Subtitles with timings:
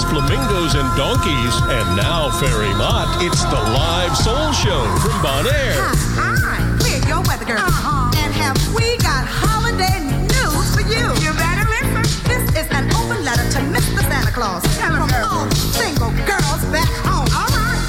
[0.00, 1.54] It's flamingos and donkeys.
[1.68, 5.76] And now, Fairy Mott, it's the live soul show from Bonaire.
[6.16, 6.56] Hi, hi.
[6.80, 7.60] We're your weather girl.
[7.60, 8.08] Uh-huh.
[8.16, 11.04] And have we got holiday news for you?
[11.20, 12.00] You better listen.
[12.24, 14.00] This is an open letter to Mr.
[14.08, 14.64] Santa Claus.
[14.80, 17.28] Tell from all single girls back home.
[17.36, 17.84] All right.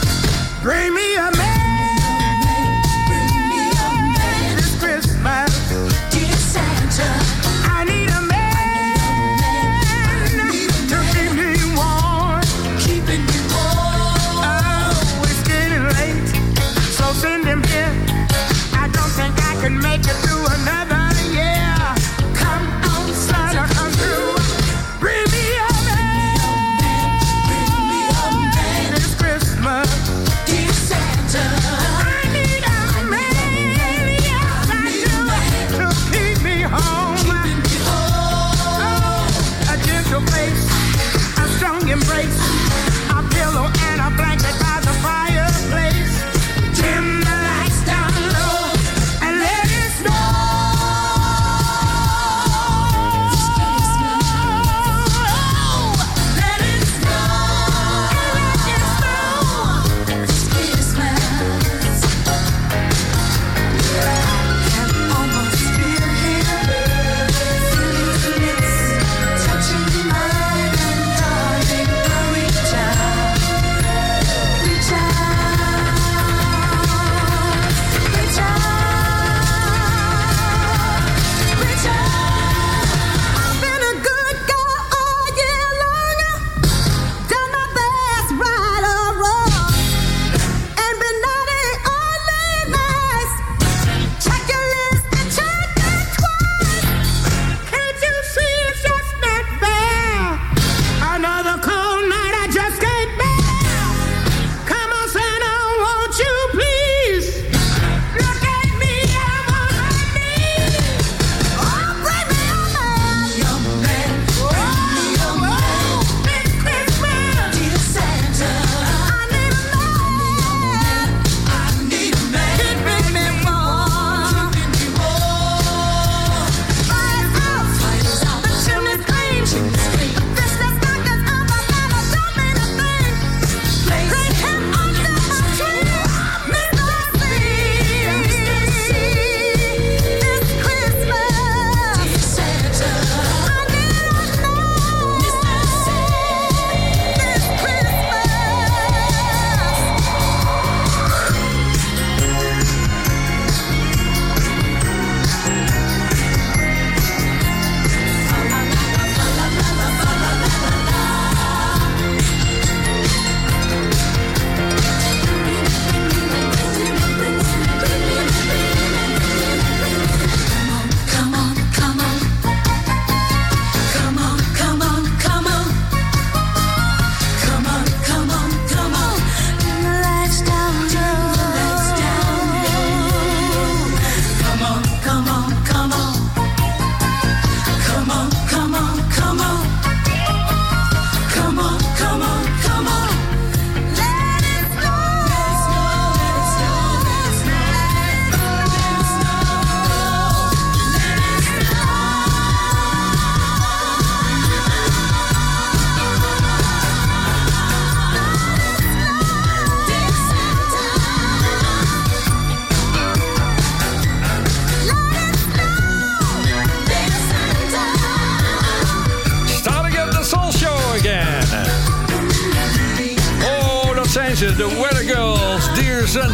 [0.60, 1.11] Bring me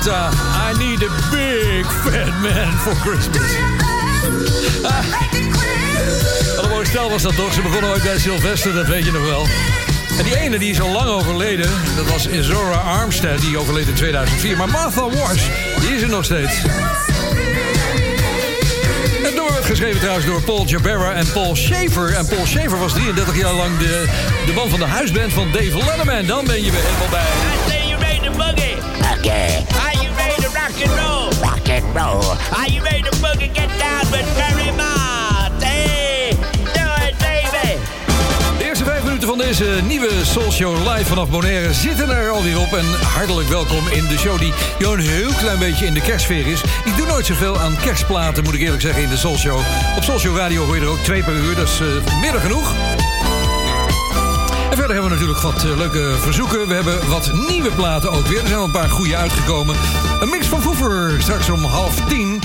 [0.09, 3.51] I need a big fat man for Christmas.
[6.55, 7.53] Wat een mooi stel was dat toch?
[7.53, 9.47] Ze begonnen ooit bij Sylvester, dat weet je nog wel.
[10.17, 13.93] En die ene die is al lang overleden, dat was Zora Armstead, die overleed in
[13.93, 14.57] 2004.
[14.57, 15.43] Maar Martha Wash,
[15.79, 16.53] die is er nog steeds.
[19.23, 22.13] En door, geschreven trouwens door Paul Jabera en Paul Schaefer.
[22.13, 24.05] En Paul Schaefer was 33 jaar lang de,
[24.45, 26.25] de man van de huisband van Dave Letterman.
[26.25, 27.21] Dan ben je weer helemaal bij.
[27.21, 28.77] I say you ready to boogie.
[29.17, 29.65] Okay,
[31.67, 32.37] rock and roll.
[32.57, 33.53] Are you ready to boogie?
[33.53, 35.63] Get down with Barry Mott.
[35.63, 36.31] Hey,
[36.73, 37.77] do it, baby.
[38.57, 42.59] De eerste vijf minuten van deze nieuwe Soul Show live vanaf Bonaire zitten er alweer
[42.59, 42.73] op.
[42.73, 46.47] En hartelijk welkom in de show die jo, een heel klein beetje in de kerstsfeer
[46.47, 46.61] is.
[46.85, 49.59] Ik doe nooit zoveel aan kerstplaten, moet ik eerlijk zeggen, in de Soul Show.
[49.95, 52.31] Op Soul Show Radio hoor je er ook twee per uur, dat is eh, meer
[52.31, 52.73] dan genoeg.
[54.77, 56.67] Verder hebben we natuurlijk wat eh, leuke verzoeken.
[56.67, 58.39] We hebben wat nieuwe platen ook weer.
[58.39, 59.75] Er zijn wel een paar goede uitgekomen.
[60.19, 62.41] Een mix van Foever, straks om half tien.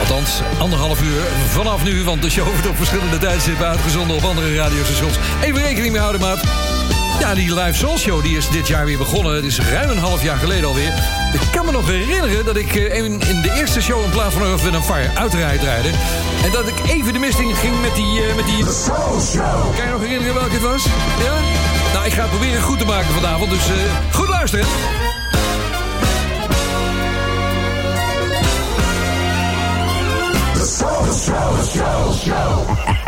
[0.00, 4.54] Althans, anderhalf uur vanaf nu, want de show wordt op verschillende tijdstippen uitgezonden op andere
[4.54, 5.18] radiostations.
[5.42, 6.67] Even rekening mee houden, maat.
[7.20, 9.34] Ja, die live soul show die is dit jaar weer begonnen.
[9.34, 10.92] Het is ruim een half jaar geleden alweer.
[11.32, 14.32] Ik kan me nog herinneren dat ik eh, in, in de eerste show een plaat
[14.32, 15.92] van Earth, Wind Fire uitrijd rijden.
[16.44, 18.22] En dat ik even de mist in ging met die...
[18.26, 18.64] eh, met die...
[19.76, 20.84] Kan je nog herinneren welke het was?
[21.24, 21.34] Ja?
[21.92, 24.66] Nou, ik ga het proberen goed te maken vanavond, dus eh, goed luisteren.
[32.26, 33.07] Love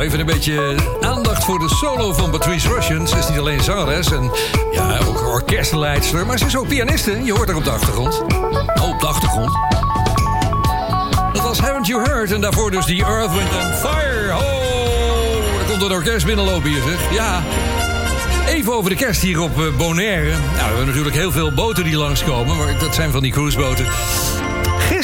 [0.00, 3.08] Zo, even een beetje aandacht voor de solo van Patrice Russian.
[3.08, 4.30] Ze is niet alleen zangeres en
[4.72, 7.24] ja, ook orkestleidster, maar ze is ook pianiste.
[7.24, 8.22] Je hoort haar op de achtergrond.
[8.80, 9.52] Oh, op de achtergrond.
[11.32, 14.34] Dat was Haven't You Heard en daarvoor dus die Earth, Wind and Fire.
[14.34, 17.12] Oh, er komt een orkest binnenlopen hier, zeg.
[17.12, 17.42] Ja,
[18.48, 20.30] Even over de kerst hier op eh, Bonaire.
[20.30, 23.86] Nou, we hebben natuurlijk heel veel boten die langskomen, maar dat zijn van die cruiseboten.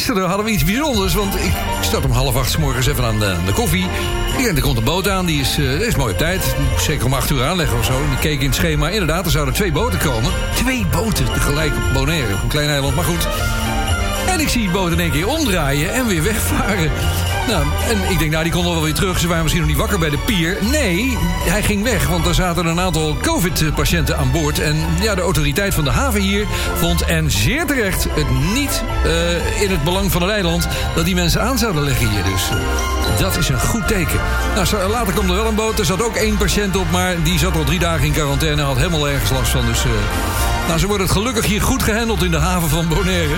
[0.06, 3.18] Gisteren hadden we iets bijzonders, want ik start om half acht 's morgens even aan
[3.18, 3.86] de, de koffie.
[4.36, 6.54] Denk, er komt een boot aan, die is, eh, die is mooi tijd.
[6.78, 7.92] Zeker om acht uur aanleggen of zo.
[7.92, 10.32] En ik keek in het schema, inderdaad, er zouden twee boten komen.
[10.54, 13.28] Twee boten tegelijk op Bonaire, op een klein eiland, maar goed.
[14.28, 16.90] En ik zie die boot in één keer omdraaien en weer wegvaren.
[17.46, 19.18] Nou, en ik denk, nou, die kon wel weer terug.
[19.18, 20.58] Ze waren misschien nog niet wakker bij de pier.
[20.60, 24.58] Nee, hij ging weg, want er zaten een aantal COVID-patiënten aan boord.
[24.58, 29.62] En ja, de autoriteit van de haven hier vond, en zeer terecht, het niet eh,
[29.62, 30.68] in het belang van het eiland...
[30.94, 32.24] dat die mensen aan zouden leggen hier.
[32.24, 32.48] Dus
[33.18, 34.20] dat is een goed teken.
[34.54, 35.78] Nou, later kwam er wel een boot.
[35.78, 38.62] Er zat ook één patiënt op, maar die zat al drie dagen in quarantaine...
[38.62, 39.66] had helemaal ergens last van.
[39.66, 39.90] Dus, eh,
[40.66, 43.36] nou, ze worden het gelukkig hier goed gehandeld in de haven van Bonaire.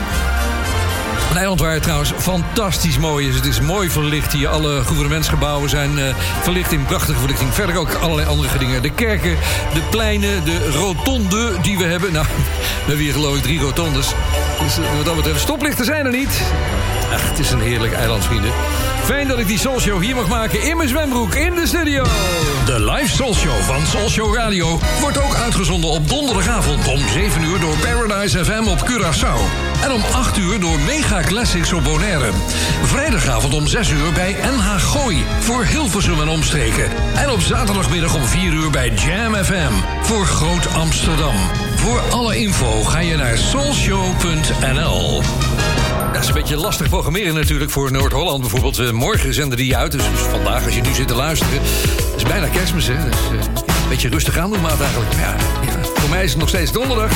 [1.30, 3.34] Een eiland waar het trouwens fantastisch mooi is.
[3.34, 4.48] Het is mooi verlicht hier.
[4.48, 7.54] Alle gouvernementsgebouwen zijn eh, verlicht in prachtige verlichting.
[7.54, 8.82] Verder ook allerlei andere dingen.
[8.82, 9.36] De kerken,
[9.74, 12.12] de pleinen, de rotonde die we hebben.
[12.12, 12.26] Nou,
[12.84, 14.06] we hebben hier geloof ik drie rotondes.
[14.62, 16.40] Dus eh, wat dat betreft, stoplichten zijn er niet.
[17.12, 18.50] Ach, het is een heerlijk eiland, vrienden.
[19.04, 22.04] Fijn dat ik die Soul Show hier mag maken in mijn zwembroek in de studio.
[22.66, 27.42] De live Soul Show van Soul Show Radio wordt ook uitgezonden op donderdagavond om 7
[27.42, 29.67] uur door Paradise FM op Curaçao.
[29.82, 32.30] En om 8 uur door Mega Classics op Bonaire.
[32.82, 36.84] Vrijdagavond om 6 uur bij NH Gooi voor Hilversum en omstreken.
[37.14, 41.34] En op zaterdagmiddag om 4 uur bij Jam FM voor Groot Amsterdam.
[41.76, 45.22] Voor alle info ga je naar soulshow.nl.
[46.12, 48.40] Dat is een beetje lastig programmeren natuurlijk voor Noord-Holland.
[48.40, 49.92] Bijvoorbeeld eh, morgen zenden die uit.
[49.92, 51.60] Dus vandaag, als je nu zit te luisteren...
[52.16, 52.94] is bijna kerstmis, hè.
[52.94, 55.12] Dus, eh, een beetje rustig aan doen, maat eigenlijk.
[55.12, 55.36] Ja,
[56.00, 57.10] voor mij is het nog steeds donderdag.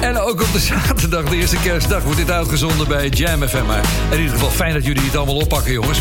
[0.00, 2.02] En ook op de zaterdag, de eerste kerstdag...
[2.02, 3.66] wordt dit uitgezonden bij Jam FM.
[3.66, 5.98] Maar in ieder geval fijn dat jullie het allemaal oppakken, jongens.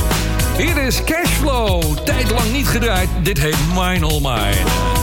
[0.57, 1.97] Hier is Cashflow.
[1.97, 3.09] Tijd lang niet gedraaid.
[3.21, 5.02] Dit heet Mine All Mine.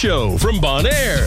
[0.00, 1.26] show from Bonaire.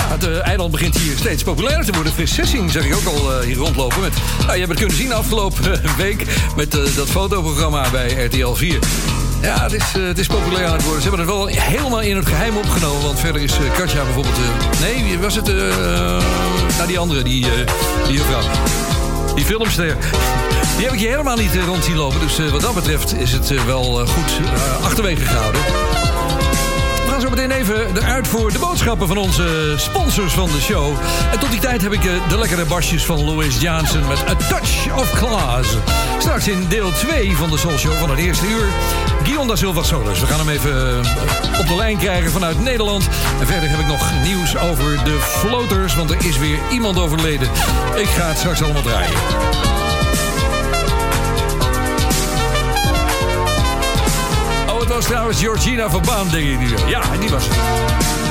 [0.00, 2.12] Het eh, eiland begint hier steeds populairder te worden.
[2.12, 4.00] Fris Sessing zeg ik ook al eh, hier rondlopen.
[4.00, 6.24] Met, nou, je hebt het kunnen zien afgelopen eh, week
[6.56, 8.78] met dat fotoprogramma bij RTL 4.
[9.42, 11.02] Ja, het is, het is populair aan het worden.
[11.02, 13.02] Ze hebben het wel helemaal in het geheim opgenomen.
[13.02, 14.38] Want verder is Katja bijvoorbeeld...
[14.80, 15.46] nee, was het...
[16.76, 17.46] nou, die andere, die,
[18.06, 18.42] die vrouw,
[19.34, 19.96] Die filmster.
[20.76, 22.20] Die heb ik je helemaal niet rond zien lopen.
[22.20, 24.40] Dus wat dat betreft is het wel goed
[24.82, 25.87] achterwege gehouden
[27.20, 30.92] gaan zo meteen even eruit voor de boodschappen van onze sponsors van de show.
[31.32, 34.34] En tot die tijd heb ik eh, de lekkere basjes van Louis Johnson met A
[34.34, 35.76] Touch of Class.
[36.18, 38.66] Straks in deel 2 van de Soul Show van het eerste uur.
[39.22, 40.20] Guillaume da Silva Solis.
[40.20, 43.08] We gaan hem even eh, op de lijn krijgen vanuit Nederland.
[43.40, 47.48] En verder heb ik nog nieuws over de floaters, want er is weer iemand overleden.
[47.96, 49.77] Ik ga het straks allemaal draaien.
[54.98, 56.88] Was trouwens Georgina van Baan, denk ik.
[56.88, 58.27] Ja, die was het.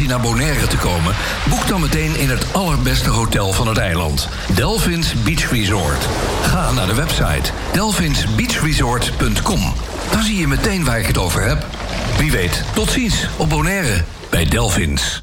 [0.00, 1.14] Vakantie naar Bonaire te komen,
[1.48, 6.08] boek dan meteen in het allerbeste hotel van het eiland, Delphins Beach Resort.
[6.42, 9.72] Ga naar de website delphinsbeachresort.com.
[10.10, 11.66] Dan zie je meteen waar ik het over heb.
[12.18, 15.22] Wie weet, tot ziens op Bonaire bij Delphins.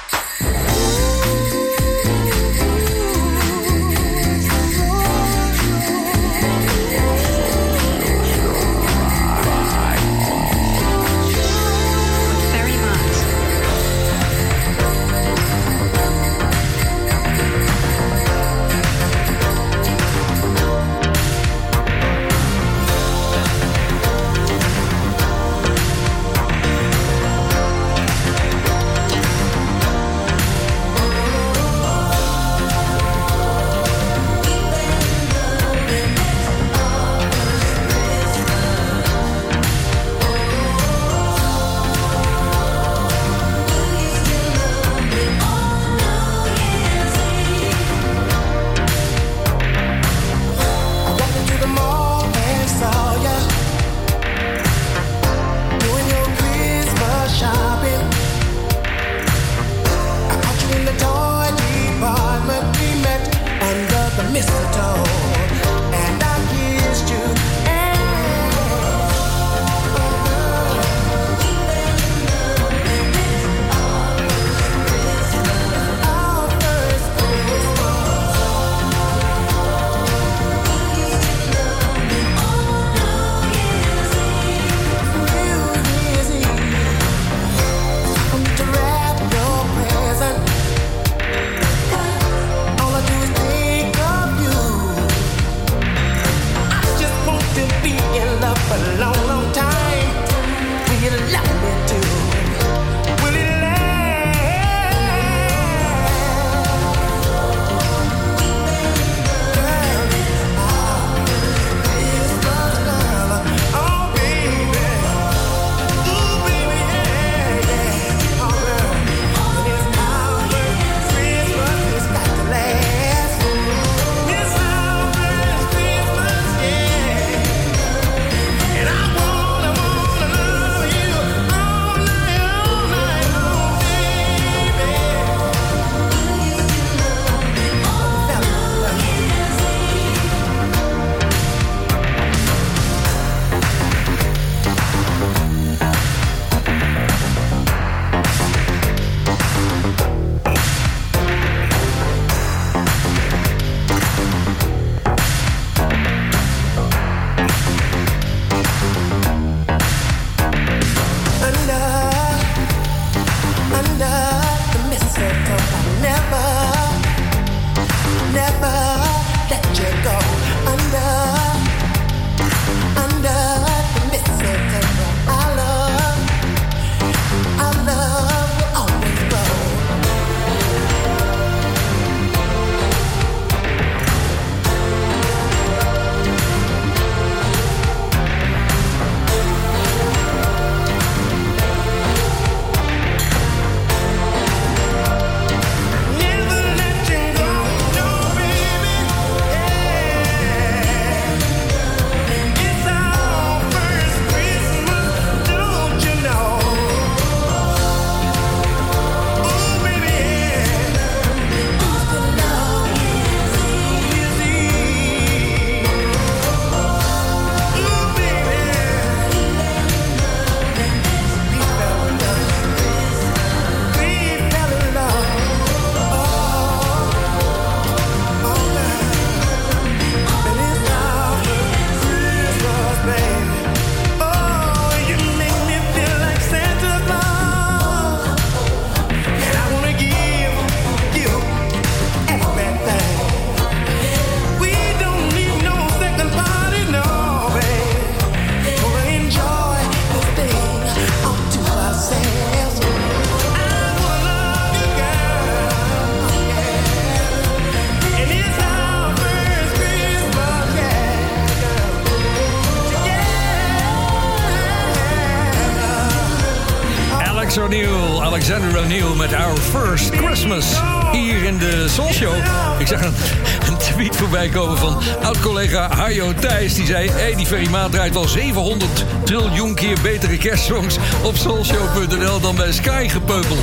[278.01, 283.57] draait wel 700 triljoen keer betere kerstsongs op soulshow.nl dan bij Sky gepeupel.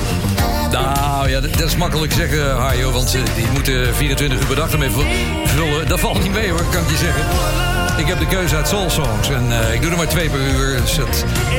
[0.72, 4.72] Nou ja, dat, is makkelijk zeggen, Harjo, want ze, die moeten 24 uur per dag
[4.72, 5.88] ermee vullen.
[5.88, 7.24] Dat valt niet mee hoor, kan ik je zeggen.
[7.98, 10.80] Ik heb de keuze uit SoulSongs en eh, ik doe er maar twee per uur.
[10.80, 10.96] Dus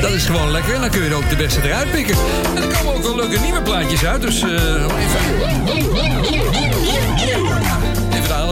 [0.00, 2.16] dat, is gewoon lekker en dan kun je er ook de beste eruit pikken.
[2.56, 4.42] En er komen ook wel leuke nieuwe plaatjes uit, dus.
[4.42, 4.48] Eh,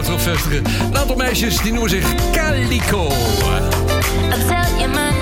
[0.05, 0.65] zelf wil vestigen.
[0.65, 3.07] Een aantal meisjes die noemen zich Calico.
[3.07, 5.18] I'll tell you my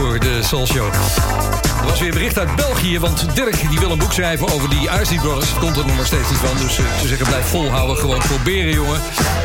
[0.00, 0.86] voor de Soul Show.
[1.80, 4.88] Er was weer bericht uit België, want Dirk die wil een boek schrijven over die
[5.00, 5.54] Icy Brothers.
[5.54, 8.72] Komt er nog maar steeds niet van, dus eh, ze zeggen blijf volhouden, gewoon proberen
[8.72, 9.00] jongen.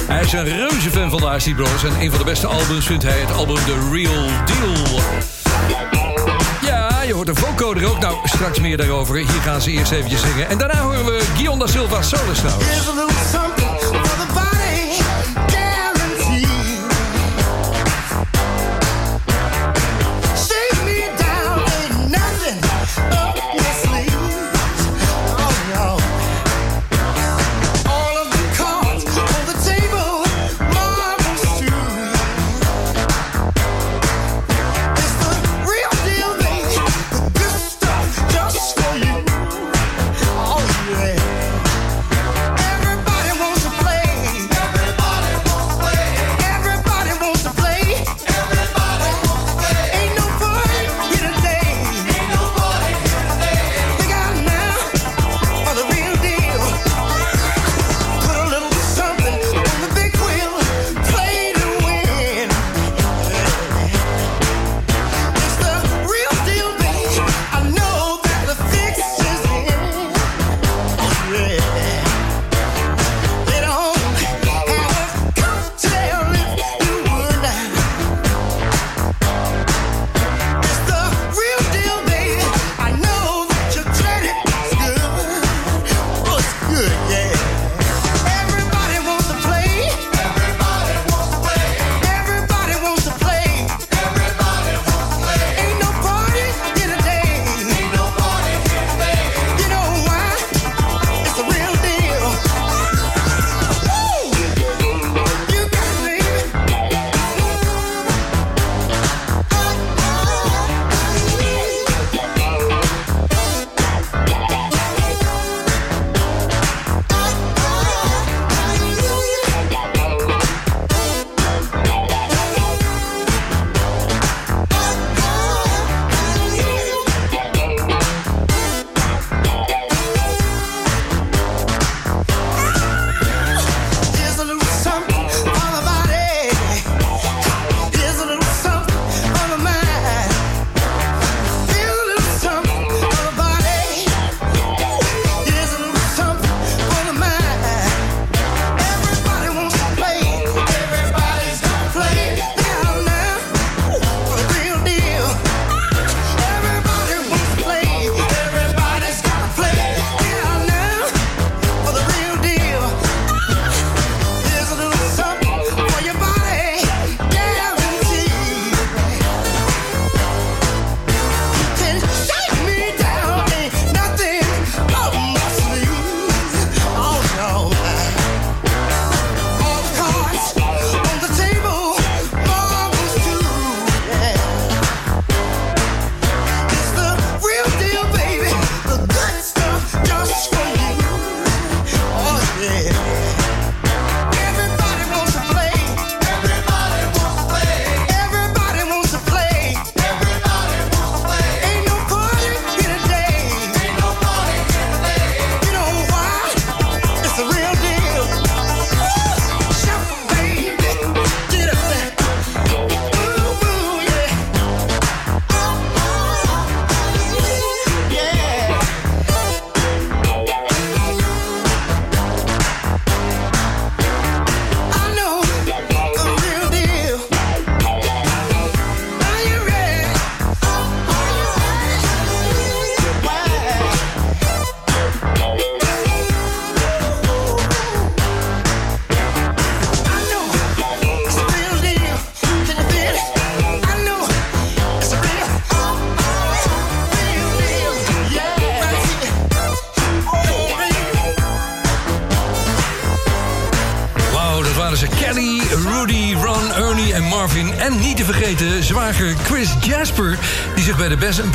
[0.08, 2.86] Hij is een reuze fan van de Icy Brothers en een van de beste albums
[2.86, 5.02] vindt hij het album The Real Deal.
[6.62, 8.00] Ja, je hoort een vocoder ook.
[8.00, 9.16] Nou, straks meer daarover.
[9.16, 10.50] Hier gaan ze eerst eventjes zingen.
[10.50, 13.65] En daarna horen we Guillaume da Silva solo trouwens.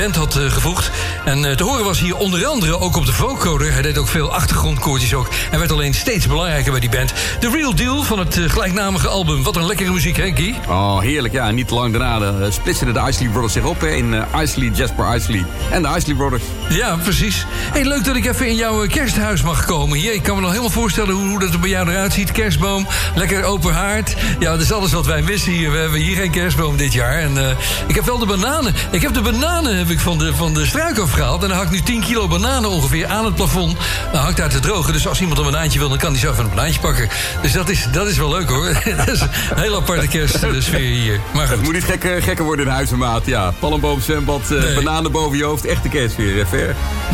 [0.00, 0.90] Band had eh, gevoegd.
[1.24, 3.72] En eh, te horen was hier onder andere ook op de vocoder.
[3.72, 5.28] Hij deed ook veel achtergrondkoortjes ook.
[5.50, 7.12] En werd alleen steeds belangrijker bij die band.
[7.40, 9.42] The Real Deal van het eh, gelijknamige album.
[9.42, 10.54] Wat een lekkere muziek, Guy?
[10.68, 11.34] Oh, heerlijk.
[11.34, 15.14] Ja, niet te lang daarna splitsten de Isley Brothers zich op hè, in Isley, Jasper
[15.14, 16.42] Isley en de Isley Brothers.
[16.70, 17.46] Ja, precies.
[17.72, 19.98] Hey, leuk dat ik even in jouw eh, kersthuis mag komen.
[19.98, 22.32] Hier, ik kan me nog helemaal voorstellen hoe, hoe dat er bij jou eruit ziet.
[22.32, 24.14] Kerstboom, lekker open haard.
[24.38, 25.70] Ja, dat is alles wat wij missen hier.
[25.72, 27.18] We hebben hier geen kerstboom dit jaar.
[27.18, 27.50] En eh,
[27.86, 28.74] ik heb wel de bananen.
[28.90, 31.42] Ik heb de bananen heb ik van, de, van de struik afgehaald.
[31.42, 33.76] En dan hangt nu 10 kilo bananen ongeveer aan het plafond.
[34.12, 34.92] Dan hangt daar te drogen.
[34.92, 37.08] Dus als iemand een banaantje wil, dan kan hij zo even een banaantje pakken.
[37.42, 38.72] Dus dat is, dat is wel leuk hoor.
[38.96, 41.20] dat is een hele aparte kerstsfeer hier.
[41.34, 41.62] Maar Het goed.
[41.64, 43.26] moet niet gekker, gekker worden in huizenmaat.
[43.26, 44.74] Ja, palmboom, zwembad, eh, Nee.
[44.74, 45.64] bananen boven je hoofd.
[45.64, 46.36] Echte kerstfeer,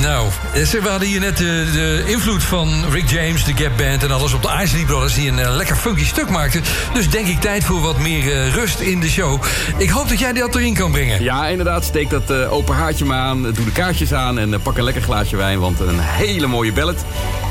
[0.01, 4.03] Nou, eh, we hadden hier net de, de invloed van Rick James, de Gap Band
[4.03, 5.14] en alles op de Isley Brothers...
[5.14, 6.62] die een eh, lekker funky stuk maakten.
[6.94, 9.42] Dus denk ik tijd voor wat meer eh, rust in de show.
[9.76, 11.22] Ik hoop dat jij dat erin kan brengen.
[11.22, 11.84] Ja, inderdaad.
[11.84, 13.42] Steek dat eh, open haartje maar aan.
[13.42, 15.59] Doe de kaartjes aan en eh, pak een lekker glaasje wijn.
[15.61, 17.05] Want een hele mooie ballad.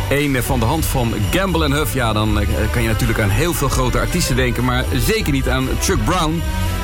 [0.09, 1.93] Eén eh, van de hand van Gamble Huff.
[1.93, 4.63] Ja, dan eh, kan je natuurlijk aan heel veel grote artiesten denken.
[4.63, 6.41] Maar zeker niet aan Chuck Brown.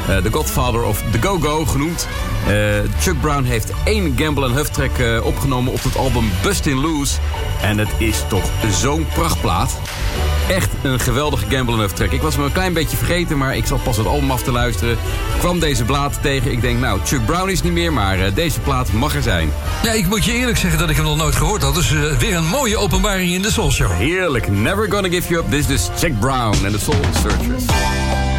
[0.08, 2.08] eh, De Godfather of the Go-Go genoemd.
[2.48, 2.54] Eh,
[3.00, 7.18] Chuck Brown heeft één Gamble Huff track eh, opgenomen op het album Bustin' Loose.
[7.62, 9.80] En het is toch zo'n prachtplaat.
[10.50, 12.12] Echt een geweldige Gamble Huff track.
[12.12, 14.52] Ik was me een klein beetje vergeten, maar ik zat pas het album af te
[14.52, 14.98] luisteren.
[15.40, 16.52] Kwam deze plaat tegen.
[16.52, 19.52] Ik denk, nou, Chuck Brown is niet meer, maar eh, deze plaat mag er zijn.
[19.84, 21.76] Ja, ik moet je eerlijk zeggen dat ik hem nog nooit gehoord had.
[21.76, 23.92] Dus weer een mooie openbaring in de Soul Show.
[23.92, 24.52] Heerlijk.
[24.52, 25.52] Never gonna give you up.
[25.52, 28.31] Dit is dus Chuck Brown en de Soul Searchers.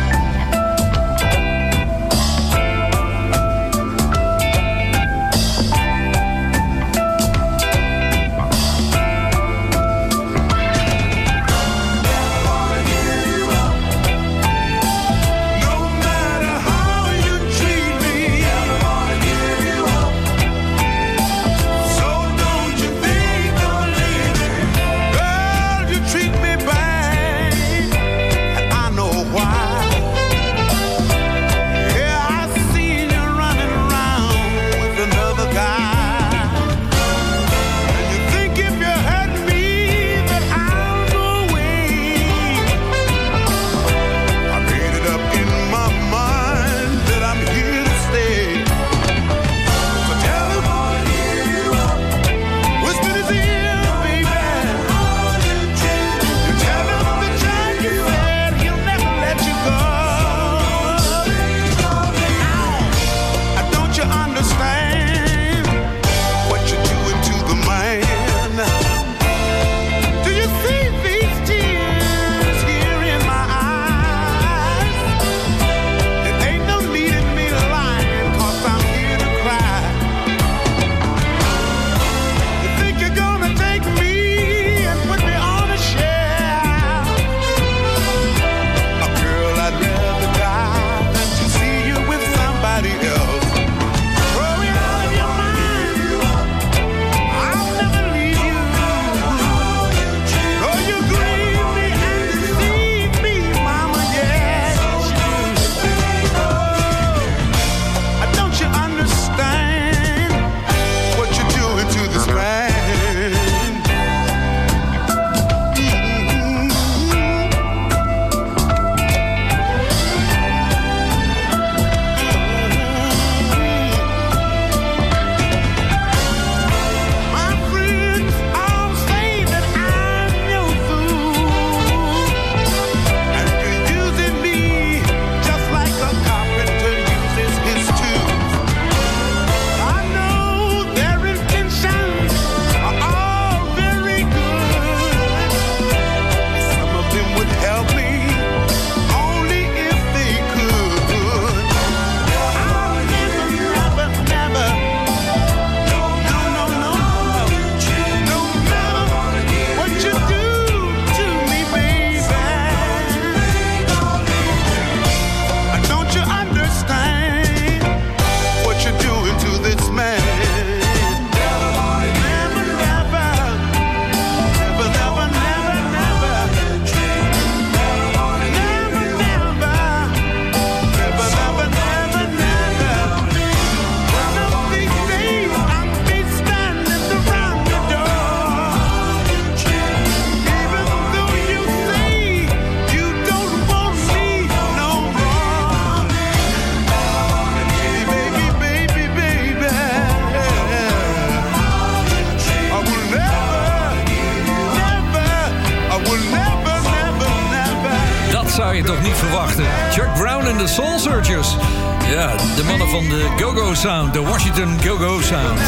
[214.62, 215.60] Washington Go-Go Sound.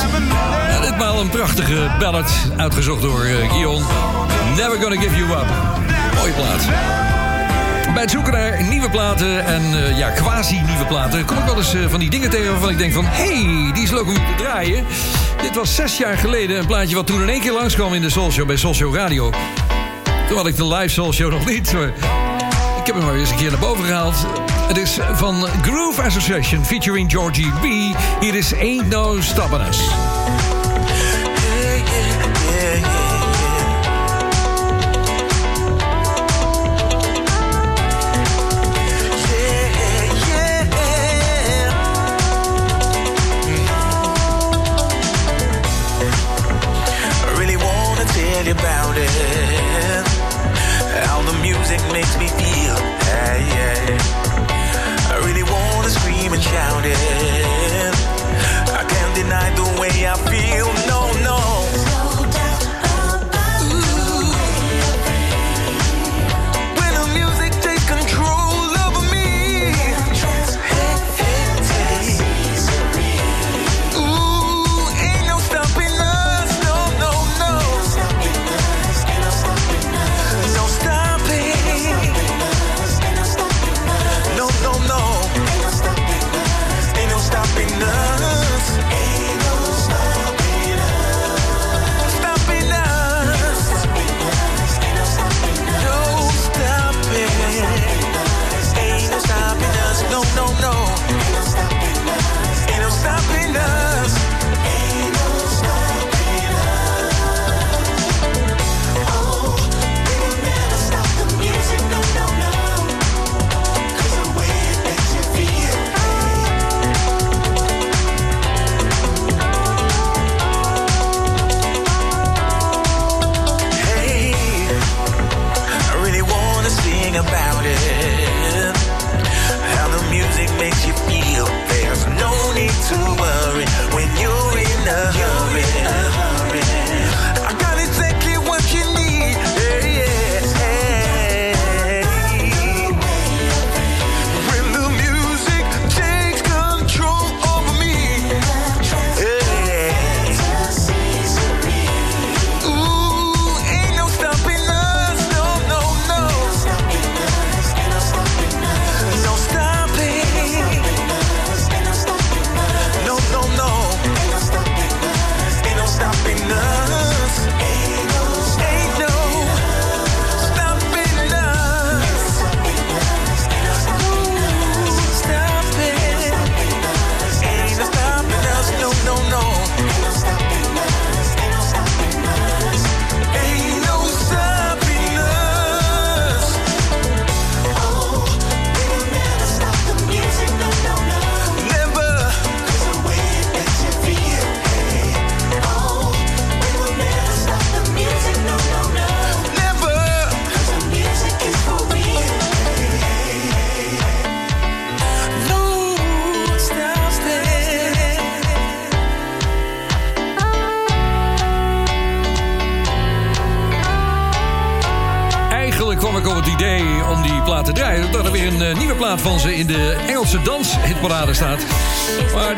[0.82, 3.82] Ditmaal een prachtige ballad, uitgezocht door eh, Guion.
[4.56, 5.46] Never Gonna Give You Up.
[6.14, 6.66] Mooie plaat.
[7.92, 11.24] Bij het zoeken naar nieuwe platen en eh, ja, quasi-nieuwe platen...
[11.24, 13.04] kom ik wel eens eh, van die dingen tegen waarvan ik denk van...
[13.04, 14.84] hey, die is leuk om te draaien.
[15.42, 17.94] Dit was zes jaar geleden een plaatje wat toen in één keer langskwam...
[17.94, 19.30] in de Soul Show bij Soul Radio.
[20.28, 21.88] Toen had ik de live Soul Show nog niet, maar...
[22.78, 24.43] ik heb hem maar weer eens een keer naar boven gehaald.
[24.66, 27.96] Het is van Groove Association featuring Georgie B.
[28.20, 29.72] Hier is Ain't No you
[48.52, 49.10] about it.
[51.06, 52.53] How the music makes me feel.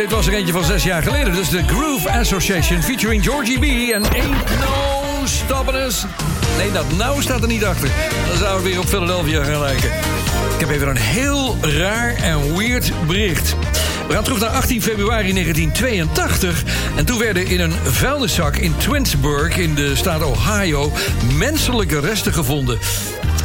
[0.07, 1.35] Dit was er eentje van zes jaar geleden.
[1.35, 3.93] Dus de Groove Association featuring Georgie B.
[3.93, 6.05] en Ain't No Stopping Us.
[6.57, 7.89] Nee, dat nou staat er niet achter.
[8.29, 9.89] Dan zou het weer op Philadelphia gaan lijken.
[10.55, 13.55] Ik heb even een heel raar en weird bericht.
[14.09, 16.63] We gaan terug naar 18 februari 1982.
[16.97, 20.93] En toen werden in een vuilniszak in Twinsburg in de staat Ohio...
[21.39, 22.79] menselijke resten gevonden.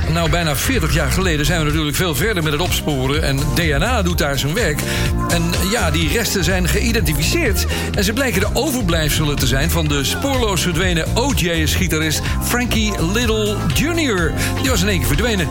[0.10, 3.24] Nou, bijna 40 jaar geleden zijn we natuurlijk veel verder met het opsporen.
[3.24, 4.80] En DNA doet daar zijn werk.
[5.30, 7.66] En ja, die resten zijn geïdentificeerd.
[7.96, 14.34] En ze blijken de overblijfselen te zijn van de spoorloos verdwenen OJ-gitarist Frankie Little Jr.
[14.62, 15.48] Die was in één keer verdwenen.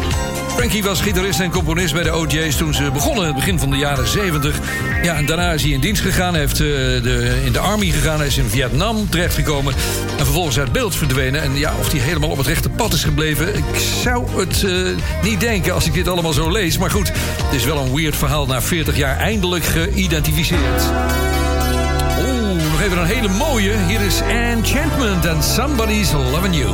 [0.55, 3.26] Frankie was gitarist en componist bij de OJ's toen ze begonnen...
[3.26, 4.59] het begin van de jaren 70.
[5.03, 6.34] Ja, en daarna is hij in dienst gegaan.
[6.34, 8.18] Heeft eh, de, in de army gegaan.
[8.18, 9.74] Hij is in Vietnam terechtgekomen.
[10.18, 11.42] En vervolgens uit beeld verdwenen.
[11.42, 13.57] En ja, of hij helemaal op het rechte pad is gebleven...
[13.57, 13.64] ik
[14.03, 14.72] zou het eh,
[15.22, 16.78] niet denken als ik dit allemaal zo lees.
[16.78, 17.09] Maar goed,
[17.44, 18.46] het is wel een weird verhaal...
[18.46, 20.82] na 40 jaar eindelijk geïdentificeerd.
[22.18, 23.72] Oeh, nog even een hele mooie.
[23.86, 26.70] Hier is Enchantment and Somebody's Loving You.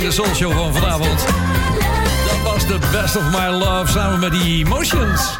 [0.00, 1.24] In de Soul Show van vanavond.
[2.26, 5.38] Dat was de Best of My Love samen met die Emotions.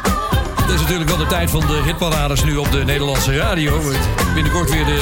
[0.61, 3.81] Het is natuurlijk wel de tijd van de hitparades nu op de Nederlandse radio.
[4.33, 4.99] Binnenkort weer de...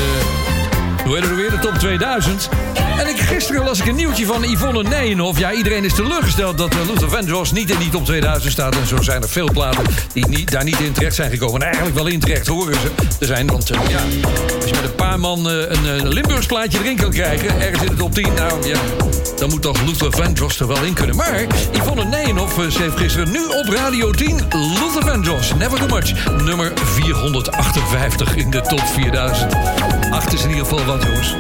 [1.03, 1.49] Hoe heet het weer?
[1.49, 2.49] De top 2000.
[2.99, 5.39] En ik, gisteren las ik een nieuwtje van Yvonne Nijenhof.
[5.39, 8.75] Ja, iedereen is teleurgesteld dat uh, Luther Vandross niet in die top 2000 staat.
[8.75, 9.83] En zo zijn er veel platen
[10.13, 11.61] die niet, daar niet in terecht zijn gekomen.
[11.61, 13.47] En eigenlijk wel in terecht horen ze te zijn.
[13.47, 13.99] Want uh, ja,
[14.55, 17.61] als je met een paar man uh, een, een Limburgs plaatje erin kan krijgen...
[17.61, 18.79] ergens in de top 10, nou ja...
[19.39, 21.15] dan moet toch Luther Vandross er wel in kunnen.
[21.15, 24.41] Maar Yvonne Nijenhof schreef gisteren nu op Radio 10...
[24.51, 26.41] Luther Vandross, Never Too Much.
[26.43, 29.53] Nummer 458 in de top 4000.
[30.11, 31.35] Acht is in ieder geval wat, jongens.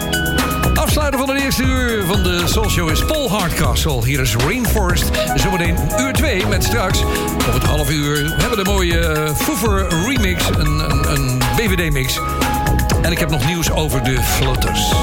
[0.73, 4.05] Afsluiter van het eerste uur van de Soul Show is Paul Hardcastle.
[4.05, 5.05] Hier is Rainforest.
[5.35, 7.03] Zometeen uur 2 met straks
[7.47, 8.23] op het half uur...
[8.23, 12.19] we hebben de mooie uh, Foofer remix, een, een, een BVD-mix.
[13.01, 14.93] En ik heb nog nieuws over de Flutters.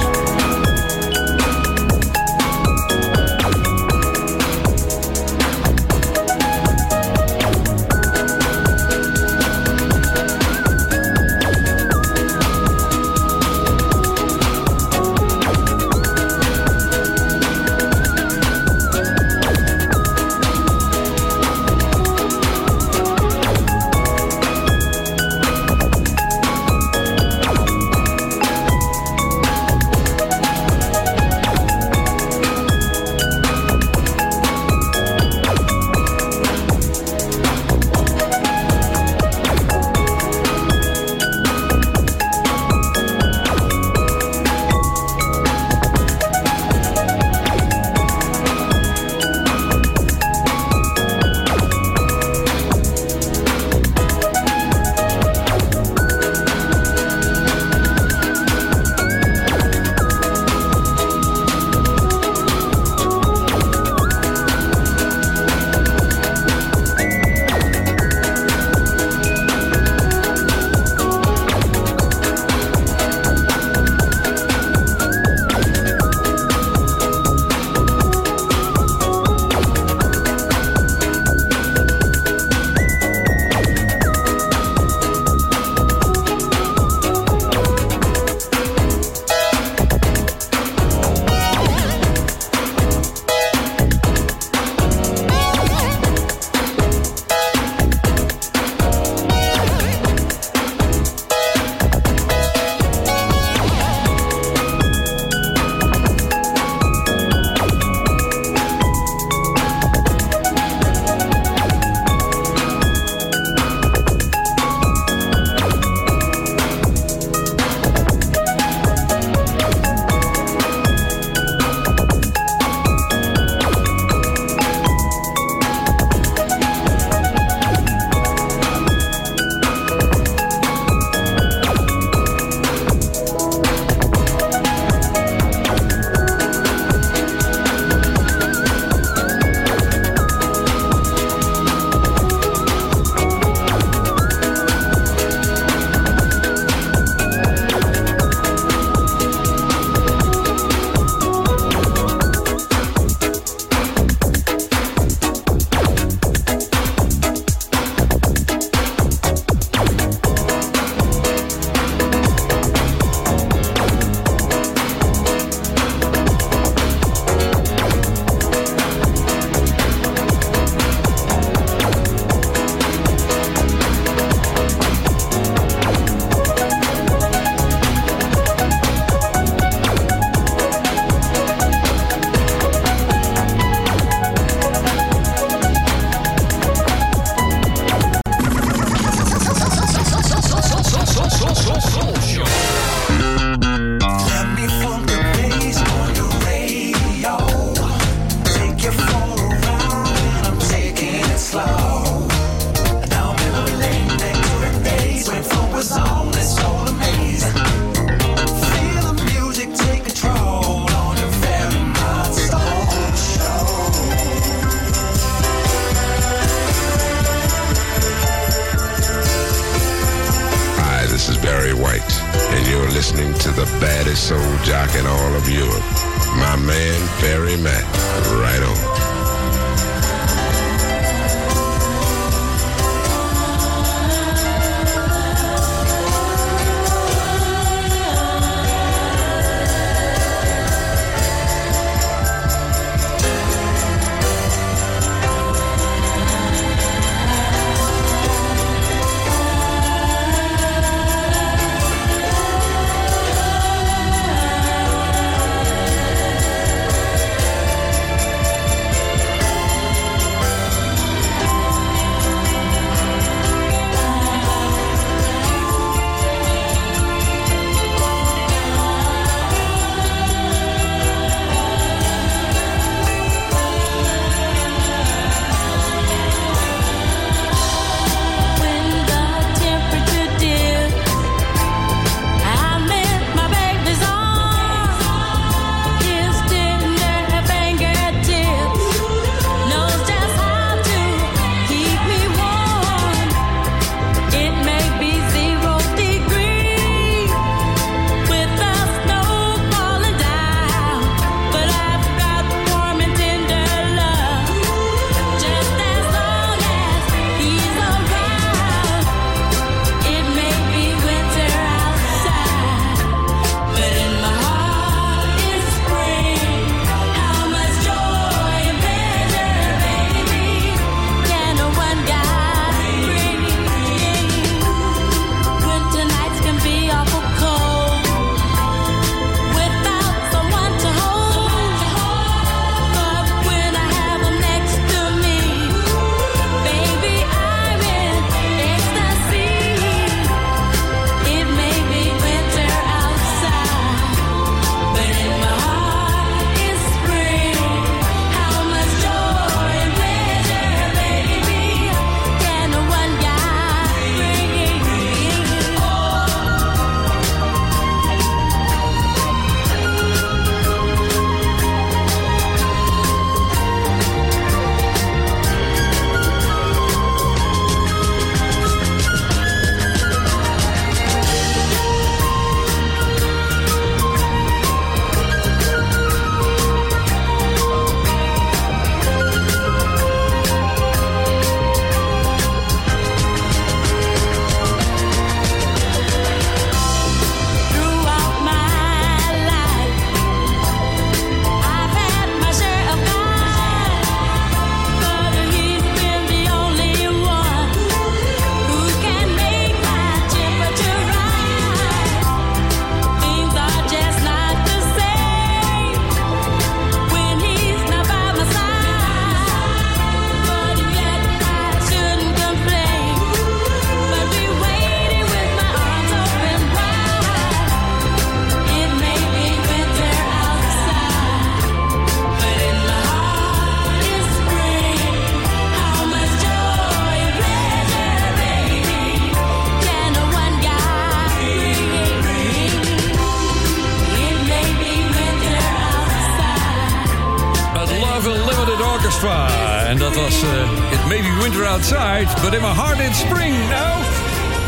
[441.77, 443.55] Outside, but in my heart it's spring.
[443.68, 444.03] Nou,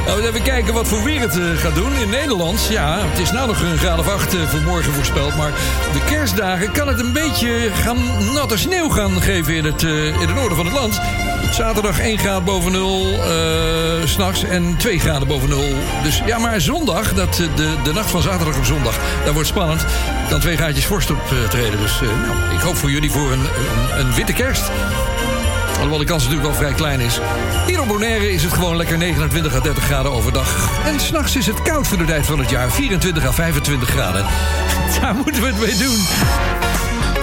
[0.07, 2.67] laten we even kijken wat voor weer het eh, gaat doen in Nederland.
[2.71, 5.37] Ja, het is nou nog een graad of acht eh, voor morgen voorspeld.
[5.37, 5.51] Maar
[5.93, 7.99] de kerstdagen kan het een beetje gaan
[8.35, 11.01] natte sneeuw gaan geven in het, eh, in het noorden van het land.
[11.51, 13.21] Zaterdag 1 graad boven nul,
[14.05, 15.75] s s'nachts en 2 graden boven nul.
[16.03, 19.85] Dus ja, maar zondag, dat, de, de nacht van zaterdag op zondag, dat wordt spannend.
[20.29, 21.81] Dan twee gaatjes vorst optreden.
[21.81, 23.47] Dus nou, ik hoop voor jullie voor een,
[23.99, 24.71] een witte kerst.
[25.79, 27.18] Alhoewel de kans natuurlijk wel vrij klein is.
[27.66, 30.70] Hier op Bonaire is het gewoon lekker 29 à 30 graden overdag.
[30.85, 32.70] En s'nachts is het koud voor de tijd van het jaar.
[32.70, 34.26] 24 à 25 graden.
[35.01, 35.99] Daar moeten we het mee doen.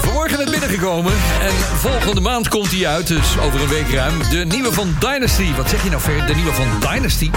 [0.01, 1.13] Vanmorgen net binnengekomen.
[1.41, 4.13] En volgende maand komt hij uit, dus over een week ruim.
[4.29, 5.53] De nieuwe van Dynasty.
[5.55, 6.25] Wat zeg je nou, Ver?
[6.25, 7.29] De nieuwe van Dynasty?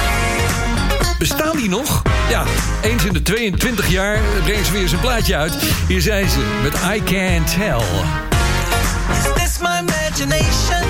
[1.18, 2.02] Bestaan die nog?
[2.30, 2.44] Ja,
[2.82, 5.54] eens in de 22 jaar brengen ze weer een plaatje uit.
[5.88, 8.27] Hier zijn ze met I Can't Tell.
[9.58, 10.84] Is this my imagination?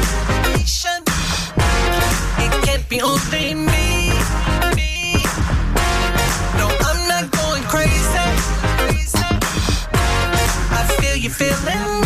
[2.39, 4.11] It can't be only me.
[6.59, 8.29] No, I'm not going crazy.
[10.71, 11.98] I feel you feeling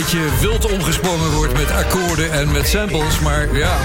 [0.00, 3.18] beetje wild omgesprongen wordt met akkoorden en met samples.
[3.18, 3.76] Maar ja,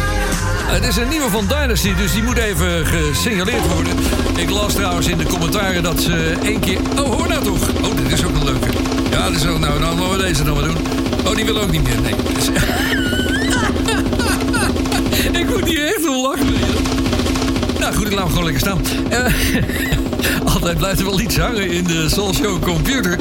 [0.65, 3.93] het is een nieuwe van Dynasty, dus die moet even gesignaleerd worden.
[4.35, 6.79] Ik las trouwens in de commentaren dat ze één keer...
[6.99, 7.69] Oh, hoor nou toch.
[7.83, 8.67] Oh, dit is ook een leuke.
[9.11, 9.59] Ja, dit is ook...
[9.59, 10.77] Nou, nou laten we deze dan maar doen.
[11.25, 12.01] Oh, die wil ook niet meer.
[12.01, 12.15] Nee.
[15.41, 16.45] Ik moet hier echt wel lachen.
[16.45, 16.73] je.
[17.79, 18.81] Nou goed, ik laat hem gewoon lekker staan.
[19.09, 19.33] Eh,
[20.53, 23.19] altijd blijft er wel iets hangen in de Soul Show computer.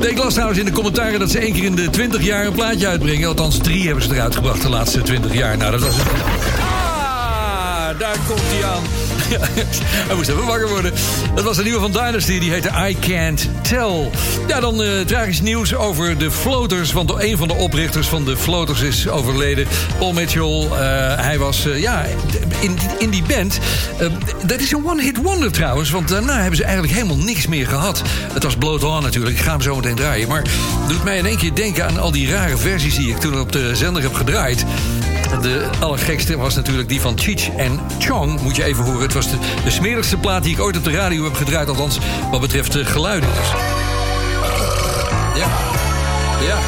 [0.00, 2.52] Ik las trouwens in de commentaren dat ze één keer in de 20 jaar een
[2.52, 3.28] plaatje uitbrengen.
[3.28, 5.56] Althans, drie hebben ze eruit gebracht de laatste 20 jaar.
[5.56, 6.06] Nou, dat was het.
[6.60, 8.82] Ah, daar komt hij aan.
[10.06, 10.92] Hij moest even wakker worden.
[11.34, 14.10] Dat was een nieuwe van Dynasty, die heette I Can't Tell.
[14.48, 16.92] Ja, dan eh tragisch nieuws over de Floaters.
[16.92, 19.66] Want een van de oprichters van de Floaters is overleden.
[19.98, 20.70] Paul Mitchell, eh,
[21.16, 22.04] hij was eh, ja,
[22.60, 23.58] in, in die band.
[23.98, 24.06] eh,
[24.46, 25.90] dat is een one-hit wonder trouwens.
[25.90, 28.02] Want daarna hebben ze eigenlijk helemaal niks meer gehad.
[28.32, 30.28] Het was Blood On natuurlijk, ik ga hem zo meteen draaien.
[30.28, 30.42] Maar
[30.88, 32.96] doet mij in één keer denken aan al die rare versies...
[32.96, 34.64] die ik toen op de zender heb gedraaid.
[35.42, 38.40] De allergekste was natuurlijk die van Cheech en Chong.
[38.40, 39.02] Moet je even horen.
[39.02, 41.68] Het was de, smerigste plaat die ik ooit op de radio heb gedraaid.
[41.68, 41.98] Althans,
[42.30, 43.28] wat betreft de geluiden.
[43.28, 43.48] Dus.
[45.34, 45.48] Ja.
[46.46, 46.58] Ja.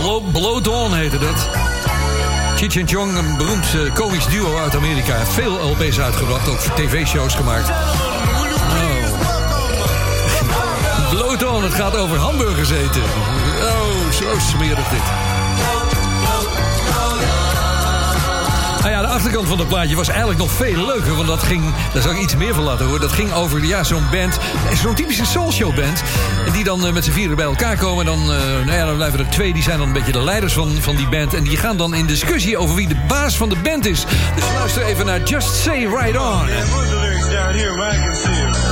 [0.00, 1.59] Blow, Blow Dawn heette dat.
[2.68, 5.26] Cheech Chong, een beroemd eh, komisch duo uit Amerika.
[5.26, 7.68] Veel LP's uitgebracht, ook tv-shows gemaakt.
[7.68, 9.10] Oh.
[11.10, 13.02] Blow Dawn, het gaat over hamburgers eten.
[13.62, 15.29] Oh, zo smerig dit.
[18.90, 21.14] Nou ja, de achterkant van het plaatje was eigenlijk nog veel leuker.
[21.14, 23.00] Want dat ging, daar zal ik iets meer van laten horen.
[23.00, 24.38] Dat ging over ja, zo'n band,
[24.74, 26.02] zo'n typische soulshow band.
[26.52, 28.04] Die dan eh, met z'n vieren bij elkaar komen.
[28.04, 30.52] Dan, eh, nou ja, dan blijven er twee, die zijn dan een beetje de leiders
[30.52, 31.34] van, van die band.
[31.34, 34.04] En die gaan dan in discussie over wie de baas van de band is.
[34.34, 36.46] Dus luister even naar Just Say Right On.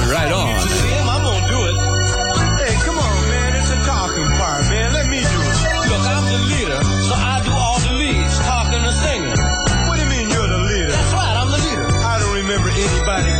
[0.09, 1.08] Right on.
[13.01, 13.38] everybody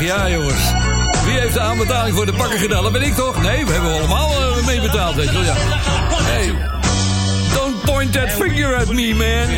[0.00, 0.72] ja, jongens.
[1.24, 2.82] Wie heeft de aanbetaling voor de pakken gedaan?
[2.82, 3.42] Dat ben ik toch?
[3.42, 5.14] Nee, we hebben allemaal eh, meebetaald.
[5.16, 6.52] Hey,
[7.54, 9.54] don't point that finger at me, man.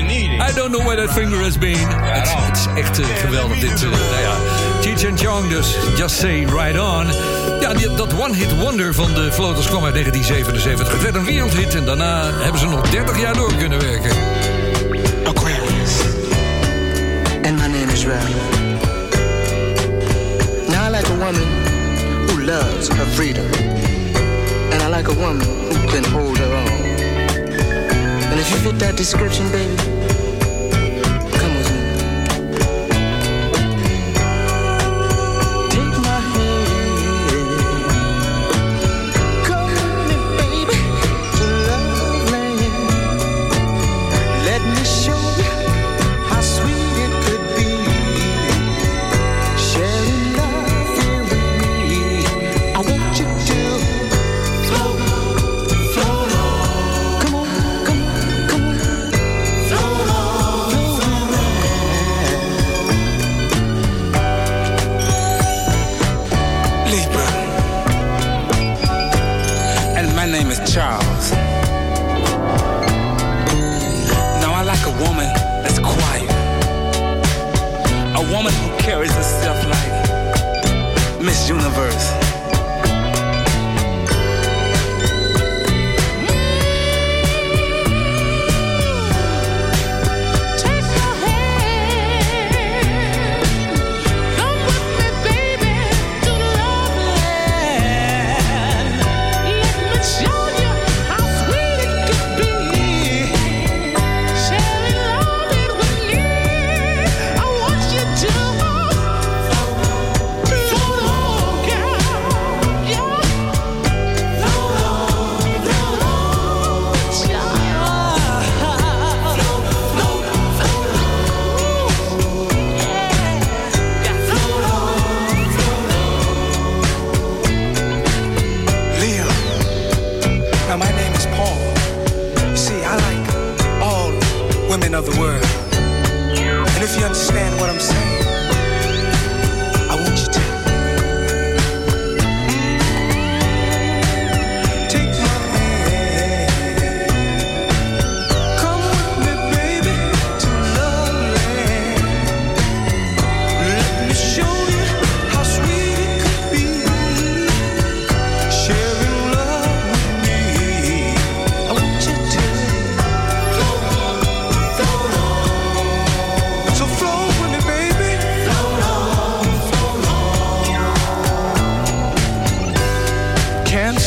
[0.51, 1.89] I don't know where that finger has been.
[1.89, 3.83] Het is- echt eh, geweldig, dit.
[3.83, 4.33] eh, nou ja,
[4.81, 5.75] Cheech and Chong dus.
[5.97, 7.07] Just say right on.
[7.61, 10.93] Ja, dat one-hit wonder van de Floaters kwam uit 1977.
[10.93, 14.11] Het werd een wereldhit en daarna hebben ze nog 30 jaar door kunnen werken.
[15.25, 15.93] Aquarius.
[17.45, 18.70] And my name is Ralph.
[21.21, 21.45] Woman
[22.31, 23.45] who loves her freedom.
[24.73, 26.81] And I like a woman who can hold her own.
[28.31, 29.77] And if you fit that description, baby,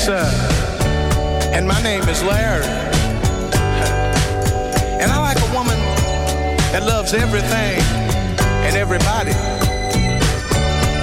[0.10, 2.66] And my name is Larry.
[5.00, 5.78] And I like a woman
[6.74, 7.80] that loves everything
[8.66, 9.32] and everybody.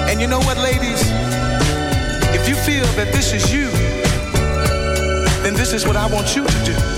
[0.07, 1.01] And you know what, ladies?
[2.35, 3.71] If you feel that this is you,
[5.41, 6.90] then this is what I want you to do.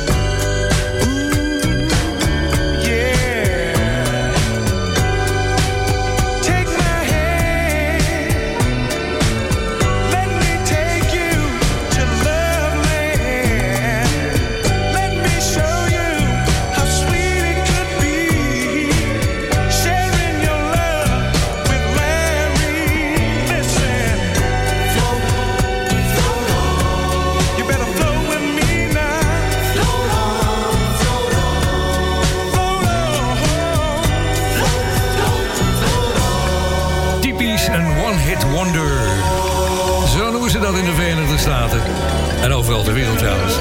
[42.44, 43.54] En overal ter wereld trouwens.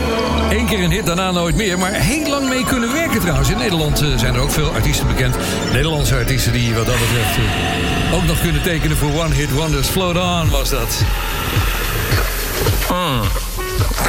[0.50, 1.78] Eén keer een hit, daarna nooit meer.
[1.78, 3.50] Maar heel lang mee kunnen werken trouwens.
[3.50, 5.36] In Nederland eh, zijn er ook veel artiesten bekend.
[5.72, 9.88] Nederlandse artiesten die wat dat betreft eh, ook nog kunnen tekenen voor one-hit wonders.
[9.88, 11.02] Float on was dat.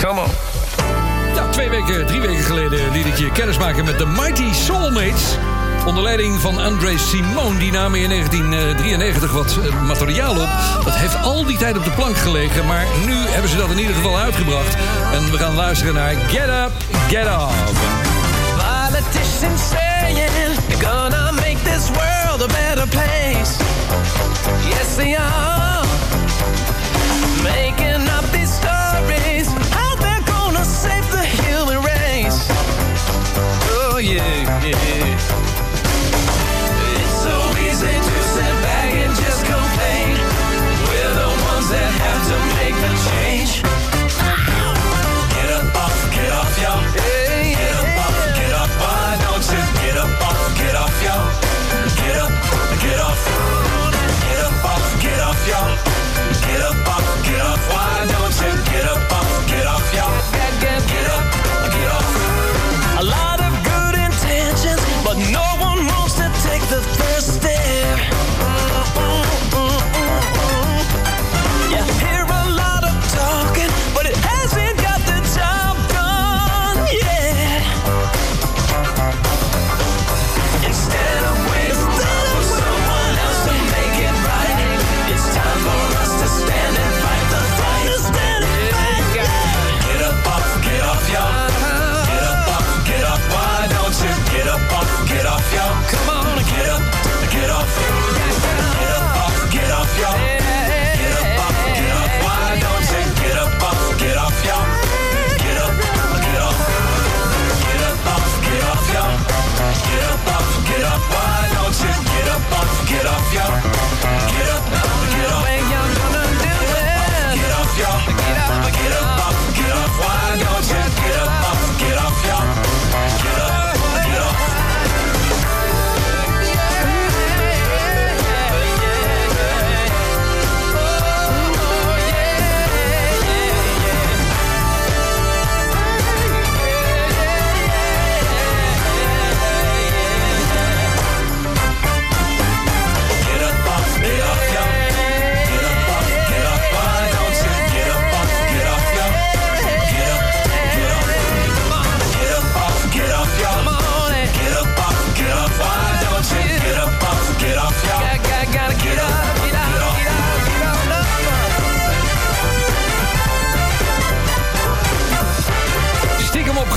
[0.01, 0.31] Come on.
[1.35, 5.37] Ja, twee weken, drie weken geleden liet ik je kennismaken met de Mighty Soulmates.
[5.85, 7.59] Onder leiding van André Simone.
[7.59, 10.49] Die namen in 1993 wat eh, materiaal op.
[10.83, 12.65] Dat heeft al die tijd op de plank gelegen.
[12.65, 14.75] Maar nu hebben ze dat in ieder geval uitgebracht.
[15.13, 16.71] En we gaan luisteren naar Get Up,
[17.07, 17.53] Get Off.
[18.57, 20.31] Politicians saying
[20.67, 23.57] they're gonna make this world a better place.
[24.69, 25.85] Yes, they are.
[27.43, 29.47] Making up these stories.
[29.69, 32.49] How they're gonna save the human race.
[33.91, 35.42] Oh, yeah, yeah.
[42.89, 43.72] Change.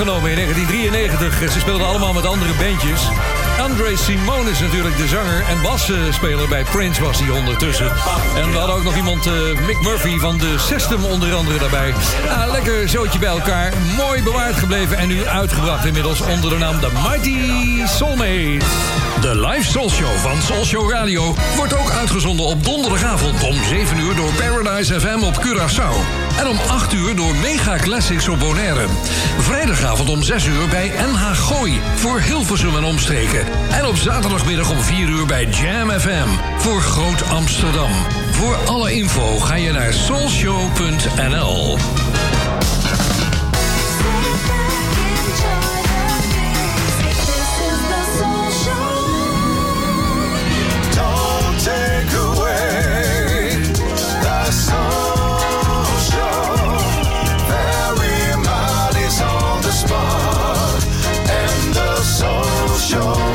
[0.07, 1.53] Opgenomen in 1993.
[1.53, 3.09] Ze speelden allemaal met andere bandjes.
[3.61, 7.93] André Simone is natuurlijk de zanger en basspeler bij Prince was hij ondertussen.
[8.37, 9.33] En we hadden ook nog iemand, eh,
[9.67, 11.95] Mick Murphy van de System onder andere daarbij.
[12.29, 13.73] Ah, lekker zootje bij elkaar.
[13.97, 19.06] Mooi bewaard gebleven en nu uitgebracht inmiddels onder de naam The Mighty Soulmates.
[19.21, 23.99] De live Soul Show van Soul Show Radio wordt ook uitgezonden op donderdagavond om 7
[23.99, 25.95] uur door Paradise FM op Curaçao.
[26.39, 28.87] En om 8 uur door Mega Classics op Bonaire.
[29.39, 33.45] Vrijdagavond om 6 uur bij NH Gooi voor Hilversum en omstreken.
[33.71, 36.29] En op zaterdagmiddag om 4 uur bij Jam FM
[36.59, 37.91] voor Groot Amsterdam.
[38.31, 41.77] Voor alle info ga je naar soulshow.nl.
[62.87, 63.26] Show.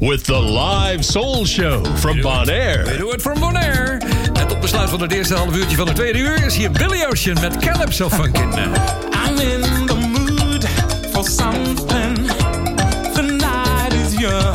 [0.00, 2.84] with the live soul show from Bonaire.
[2.84, 4.00] We doen het from Bonaire.
[4.32, 7.04] En tot besluit van het eerste half uurtje van de tweede uur is hier Billy
[7.10, 8.52] Ocean met Calypso Funkin.
[8.52, 8.64] Eh.
[9.26, 10.68] I'm in the mood
[11.10, 12.26] for something.
[13.12, 14.49] The night is young.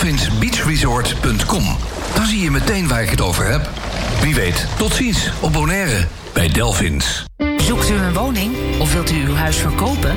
[0.00, 1.64] dolphinsbeachresort.com.
[2.14, 3.68] Dan zie je meteen waar ik het over heb.
[4.22, 7.24] Wie weet, tot ziens op Bonaire bij Delphins.
[7.56, 10.16] Zoekt u een woning of wilt u uw huis verkopen?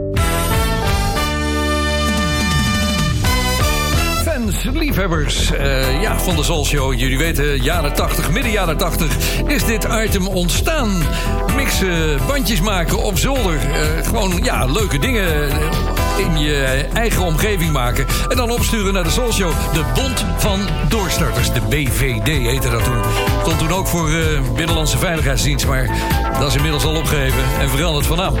[4.63, 6.93] Liefhebbers eh, ja, van de Soul Show.
[6.93, 9.17] Jullie weten, jaren 80, midden jaren 80
[9.47, 11.03] is dit item ontstaan.
[11.55, 13.55] Mixen, bandjes maken op zolder.
[13.55, 15.49] Eh, gewoon ja, leuke dingen
[16.17, 18.05] in je eigen omgeving maken.
[18.29, 19.51] En dan opsturen naar de Soul Show.
[19.73, 20.59] De Bond van
[20.89, 21.53] Doorstarters.
[21.53, 23.01] De BVD heette dat toen.
[23.41, 24.15] Stond toen ook voor eh,
[24.55, 25.67] Binnenlandse Veiligheidsdienst.
[25.67, 25.89] Maar
[26.39, 28.33] dat is inmiddels al opgeheven en veranderd van naam.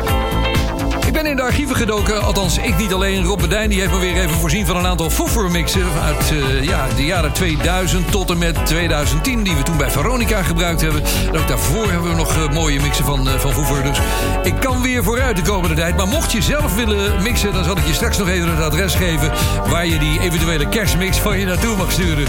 [1.41, 3.23] Archieven gedoken, althans ik niet alleen.
[3.23, 5.85] Rob Bedijn die heeft me weer even voorzien van een aantal Foefer-mixen...
[6.01, 9.43] uit eh, ja, de jaren 2000 tot en met 2010...
[9.43, 11.03] die we toen bij Veronica gebruikt hebben.
[11.03, 13.83] En ook daarvoor hebben we nog eh, mooie mixen van, eh, van.
[13.83, 13.99] Dus
[14.43, 15.97] ik kan weer vooruit de komende tijd.
[15.97, 17.53] Maar mocht je zelf willen mixen...
[17.53, 19.31] dan zal ik je straks nog even het adres geven...
[19.67, 22.25] waar je die eventuele kerstmix van je naartoe mag sturen.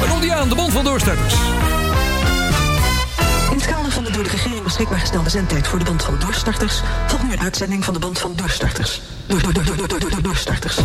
[0.00, 1.34] Maar komt die aan, de Bond van Doorstarters.
[4.20, 7.84] Door de regering beschikbaar gestelde zendtijd voor de band van doorstarters volgt nu een uitzending
[7.84, 9.00] van de band van doorstarters.
[9.26, 10.78] Door, door, door, door, door, door, door, doorstarters.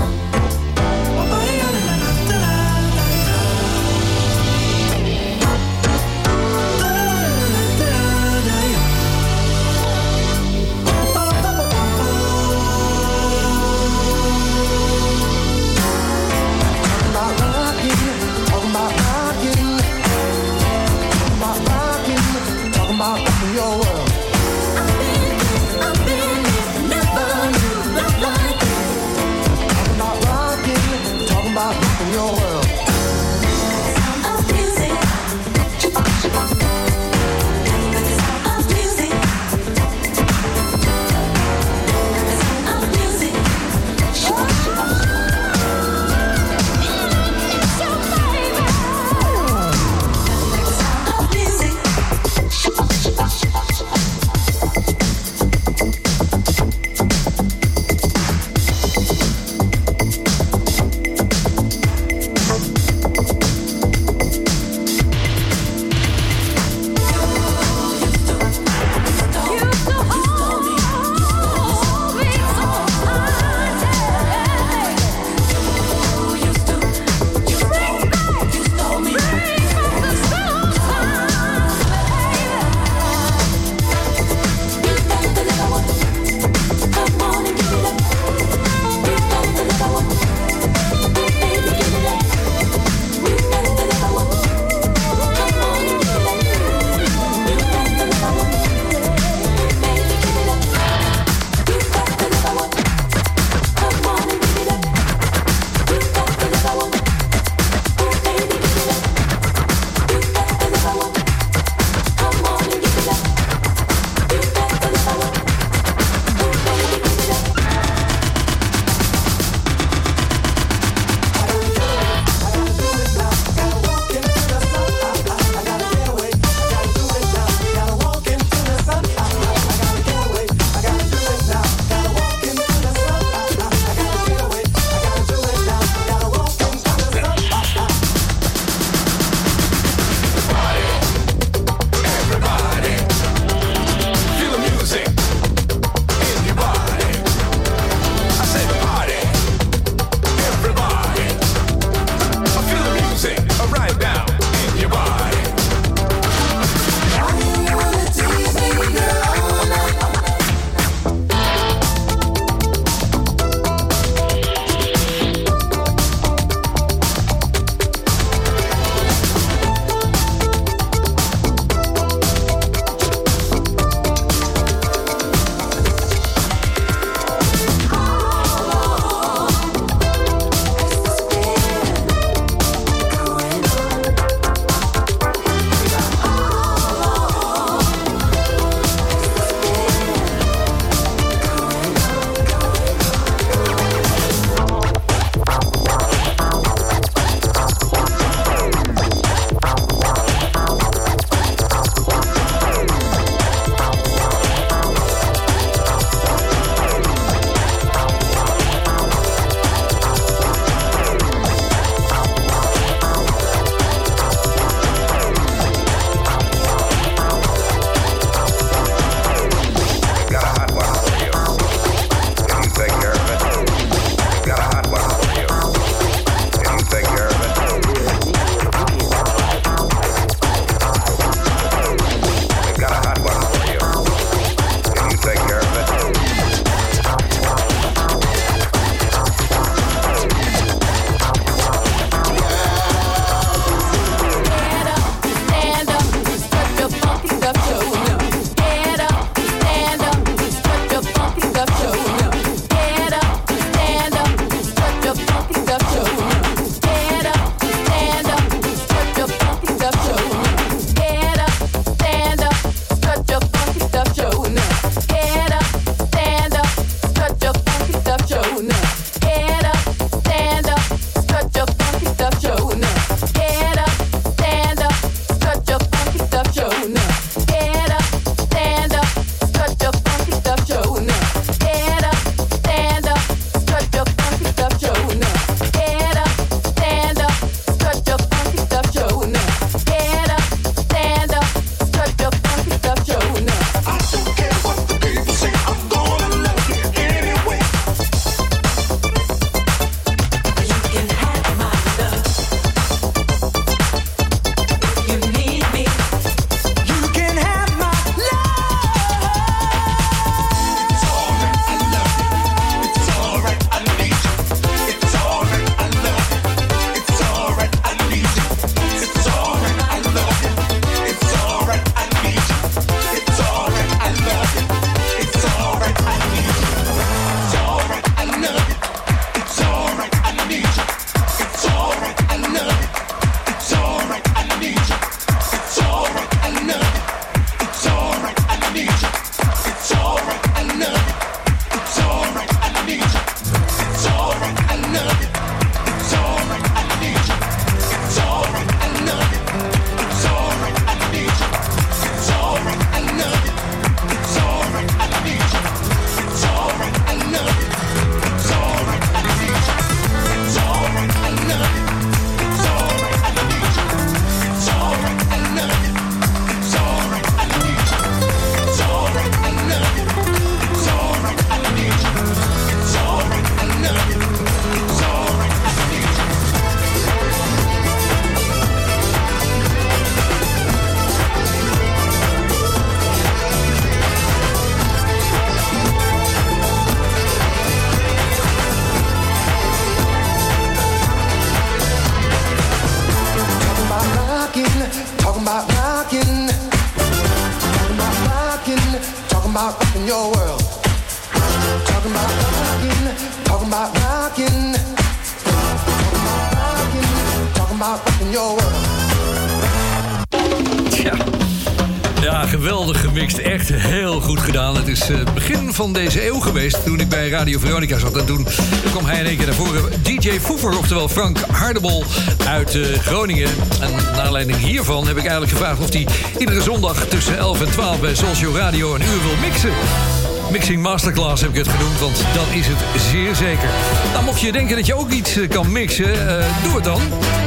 [415.76, 418.18] Van deze eeuw geweest toen ik bij Radio Veronica zat.
[418.18, 418.48] En toen
[418.92, 420.04] kwam hij in één keer naar voren.
[420.04, 422.04] DJ Foever, oftewel Frank Hardebol
[422.48, 423.50] uit eh, Groningen.
[423.82, 426.08] En naar aanleiding hiervan heb ik eigenlijk gevraagd of hij
[426.40, 430.15] iedere zondag tussen 11 en 12 bij Soulshow Radio een uur wil mixen.
[430.52, 432.78] Mixing Masterclass heb ik het genoemd, want dat is het
[433.12, 433.70] zeer zeker.
[434.14, 437.02] Nou, mocht je denken dat je ook iets eh, kan mixen, eh, doe het dan.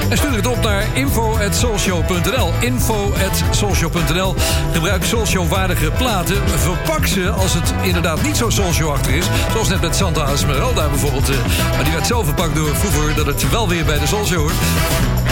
[0.08, 2.52] En stuur het op naar info.soulshow.nl.
[2.60, 4.34] Info.soulshow.nl.
[4.72, 6.36] Gebruik Soulshow-waardige platen.
[6.58, 9.26] Verpak ze als het inderdaad niet zo Soulshow-achtig is.
[9.52, 11.28] Zoals net met Santa Esmeralda bijvoorbeeld.
[11.28, 11.36] eh,
[11.74, 14.54] Maar die werd zo verpakt door vroeger dat het wel weer bij de Soulshow hoort.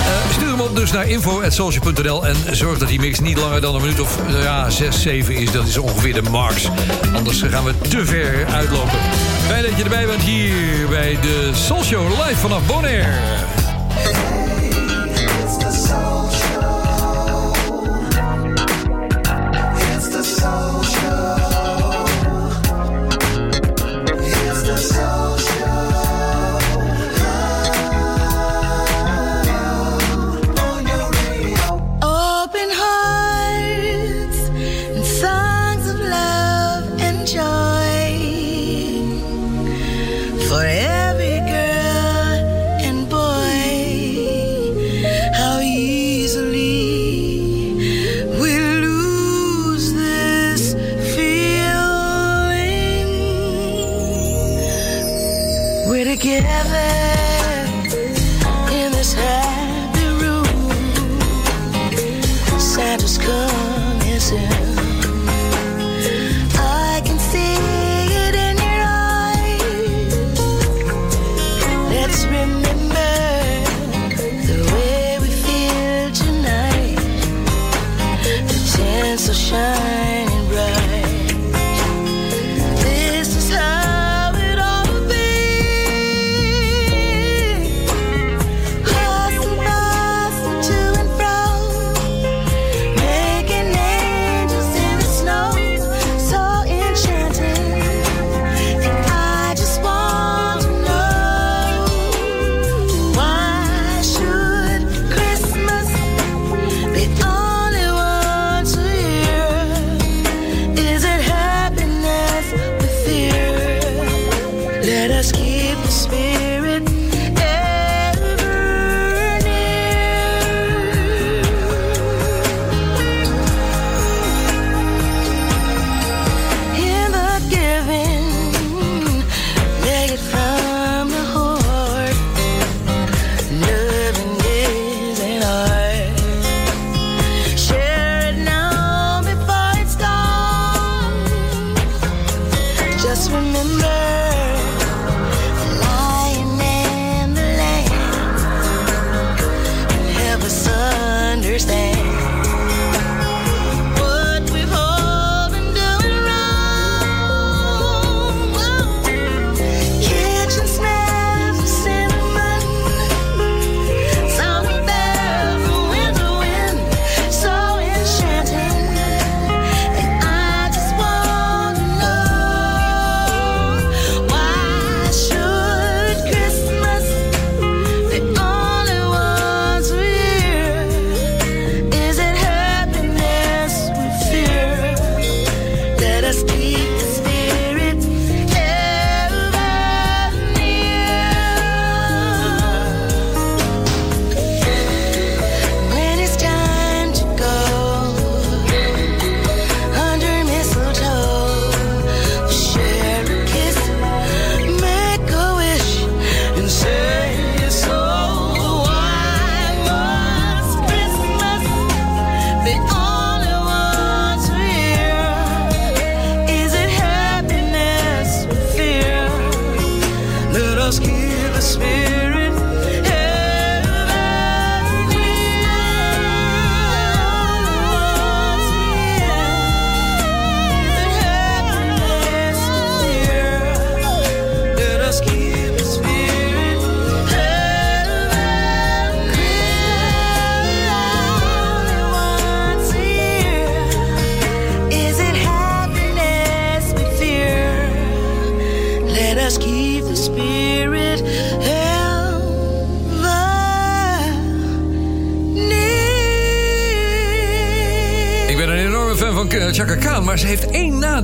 [0.06, 3.74] Eh, stuur hem op dus naar info.social.nl en zorg dat die mix niet langer dan
[3.74, 5.52] een minuut of eh, ja, 6, 7 is.
[5.52, 6.68] Dat is ongeveer de max.
[7.14, 8.98] Anders gaan we te ver uitlopen.
[9.46, 13.65] Fijn dat je erbij bent hier bij de Soul Show live vanaf Bonaire.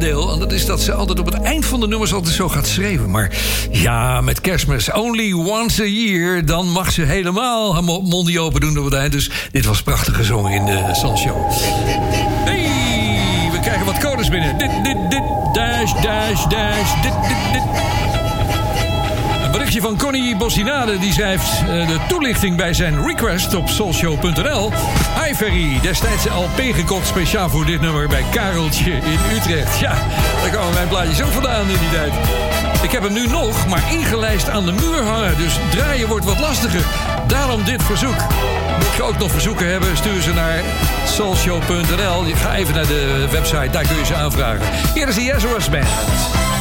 [0.02, 2.66] En dat is dat ze altijd op het eind van de nummers altijd zo gaat
[2.66, 3.10] schreeuwen.
[3.10, 3.30] Maar
[3.70, 6.44] ja, met kerstmis, only once a year...
[6.44, 9.12] dan mag ze helemaal haar mo- mondje open doen op het eind.
[9.12, 11.50] Dus dit was prachtig gezongen in de Show.
[12.44, 14.58] Hey, we krijgen wat codes binnen.
[14.58, 15.22] Dit, dit, dit,
[15.52, 17.62] dash, dash, dash, dit, dit, dit.
[19.44, 20.98] Een berichtje van Connie Bossinade.
[20.98, 24.70] Die schrijft eh, de toelichting bij zijn request op soulshow.nl.
[25.32, 29.78] Destijds LP gekocht speciaal voor dit nummer bij Kareltje in Utrecht.
[29.78, 29.94] Ja,
[30.40, 32.12] daar kwamen mijn plaatjes ook vandaan in die tijd.
[32.82, 35.36] Ik heb hem nu nog, maar ingelijst aan de muur hangen.
[35.36, 36.84] Dus draaien wordt wat lastiger.
[37.26, 38.16] Daarom dit verzoek.
[38.78, 40.60] Mocht je ook nog verzoeken hebben, stuur ze naar
[41.06, 42.24] soulshow.nl.
[42.34, 44.66] Ga even naar de website, daar kun je ze aanvragen.
[44.94, 46.51] Hier is de Yes Band.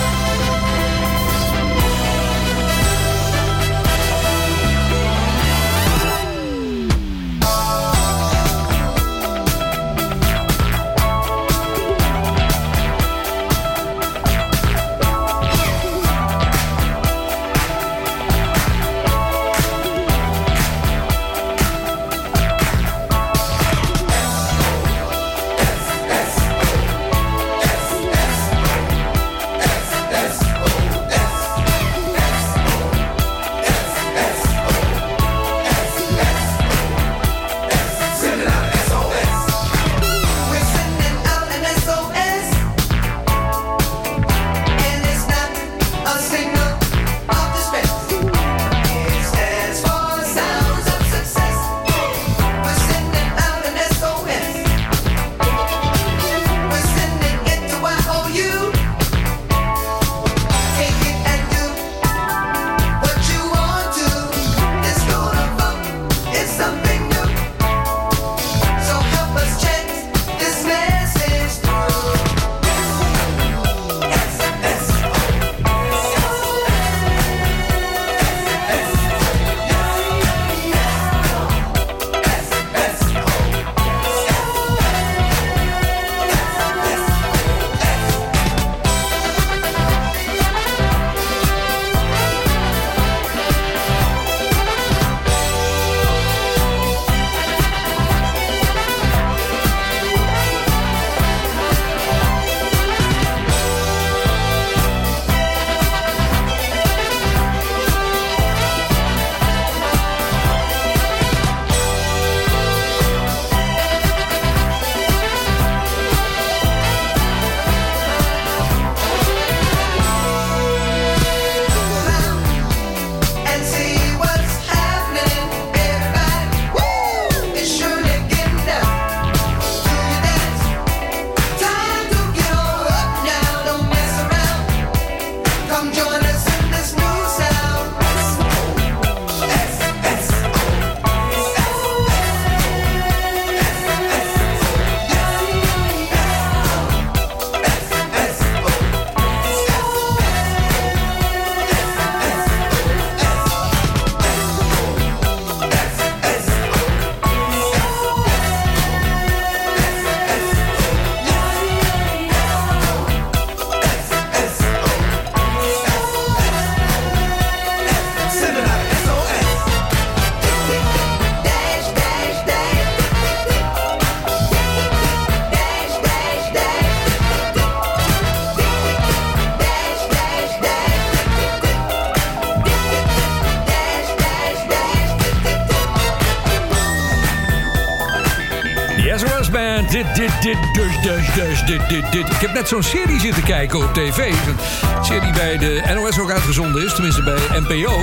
[192.42, 194.18] Ik heb net zo'n serie zitten kijken op tv.
[194.18, 194.58] Een
[195.06, 196.94] serie bij de NOS ook uitgezonden is.
[196.94, 198.02] Tenminste bij NPO.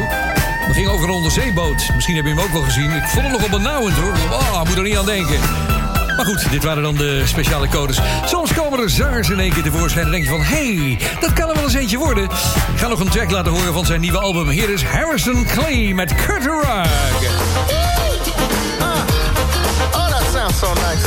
[0.67, 1.91] Dat ging over een onderzeeboot.
[1.95, 2.91] Misschien heb je hem ook wel gezien.
[2.91, 4.13] Ik vond hem nog op benauwend hoor.
[4.31, 5.41] Oh, moet er niet aan denken.
[6.17, 8.01] Maar goed, dit waren dan de speciale codes.
[8.27, 10.43] Soms komen er zangers in één keer tevoorschijn en denk je van...
[10.43, 12.25] hey, dat kan er wel eens eentje worden.
[12.25, 14.49] Ik ga nog een track laten horen van zijn nieuwe album.
[14.49, 16.65] Hier is Harrison Clay met Kurt Rug.
[19.93, 21.07] Oh, that sounds so nice.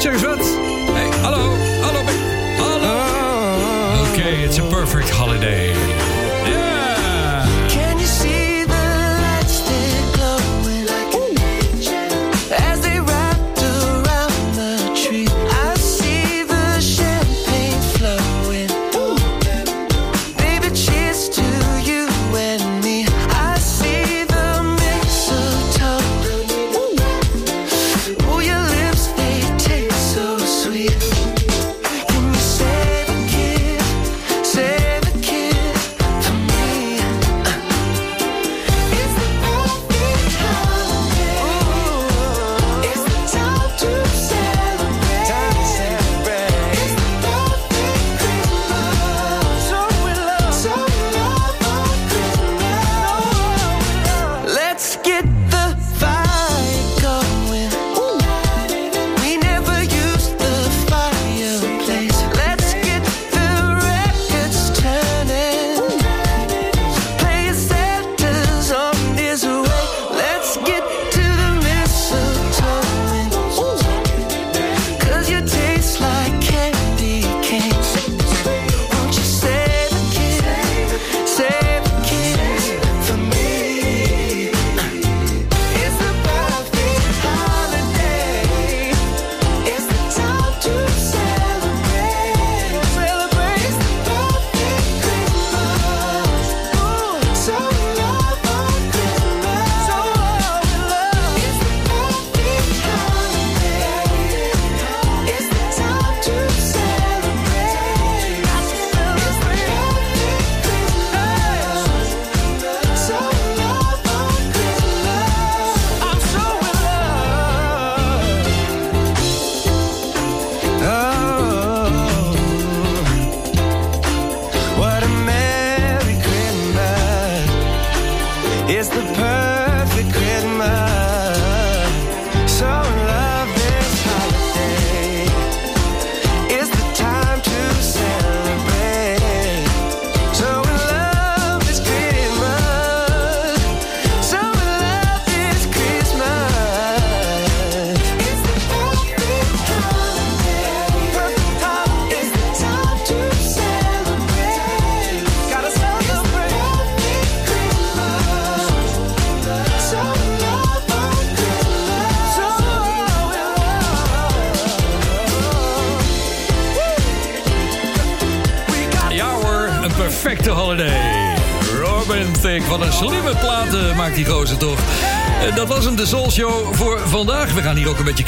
[0.00, 0.58] zeg wat.
[0.92, 2.02] Hey, hallo, hallo,
[2.56, 2.84] hallo.
[2.84, 4.08] Ah.
[4.08, 5.99] Oké, it's a perfect holiday.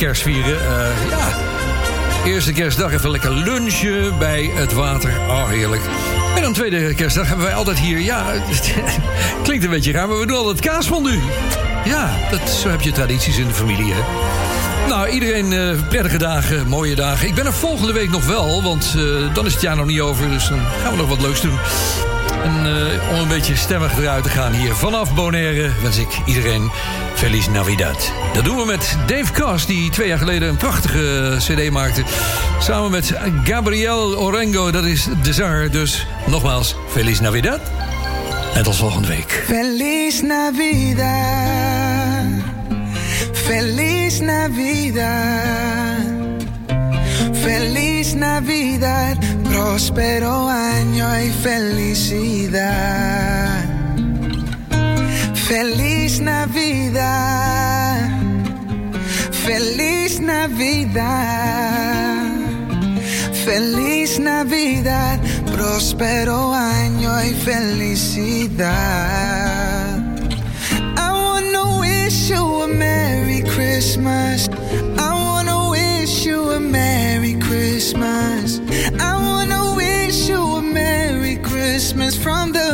[0.06, 0.60] Kerst vieren.
[0.60, 1.36] Eh, ja,
[2.24, 5.20] eerste kerstdag even lekker lunchen bij het water.
[5.28, 5.82] Oh, heerlijk.
[6.36, 7.98] En dan tweede kerstdag hebben wij altijd hier...
[7.98, 8.24] Ja,
[9.42, 11.20] klinkt een beetje raar, maar we doen altijd kaasfondue.
[11.84, 14.00] Ja, dat, zo heb je tradities in de familie, hè.
[14.88, 17.28] Nou, iedereen eh, prettige dagen, mooie dagen.
[17.28, 20.00] Ik ben er volgende week nog wel, want eh, dan is het jaar nog niet
[20.00, 20.30] over.
[20.30, 21.58] Dus dan gaan we nog wat leuks doen.
[22.44, 22.66] En
[23.12, 25.70] om een beetje stemmig eruit te gaan hier vanaf Bonaire...
[25.82, 26.70] wens ik iedereen
[27.14, 28.21] Feliz Navidad.
[28.34, 32.02] Dat doen we met Dave Cass, die twee jaar geleden een prachtige cd maakte.
[32.60, 33.12] Samen met
[33.44, 35.70] Gabriel Orengo, dat is de zanger.
[35.70, 37.60] Dus nogmaals, Feliz Navidad.
[38.54, 39.44] En tot volgende week.
[39.46, 41.06] Feliz Navidad.
[43.32, 45.10] Feliz Navidad.
[47.32, 49.16] Feliz Navidad.
[49.42, 52.70] Próspero año y felicidad.
[55.34, 57.61] Feliz Navidad.
[59.44, 61.02] Feliz Navidad.
[63.44, 65.18] Feliz Navidad,
[65.52, 68.70] próspero año y felicidad.
[70.96, 74.48] I wanna wish you a Merry Christmas.
[74.96, 78.60] I wanna wish you a Merry Christmas.
[79.00, 82.71] I wanna wish you a Merry Christmas from the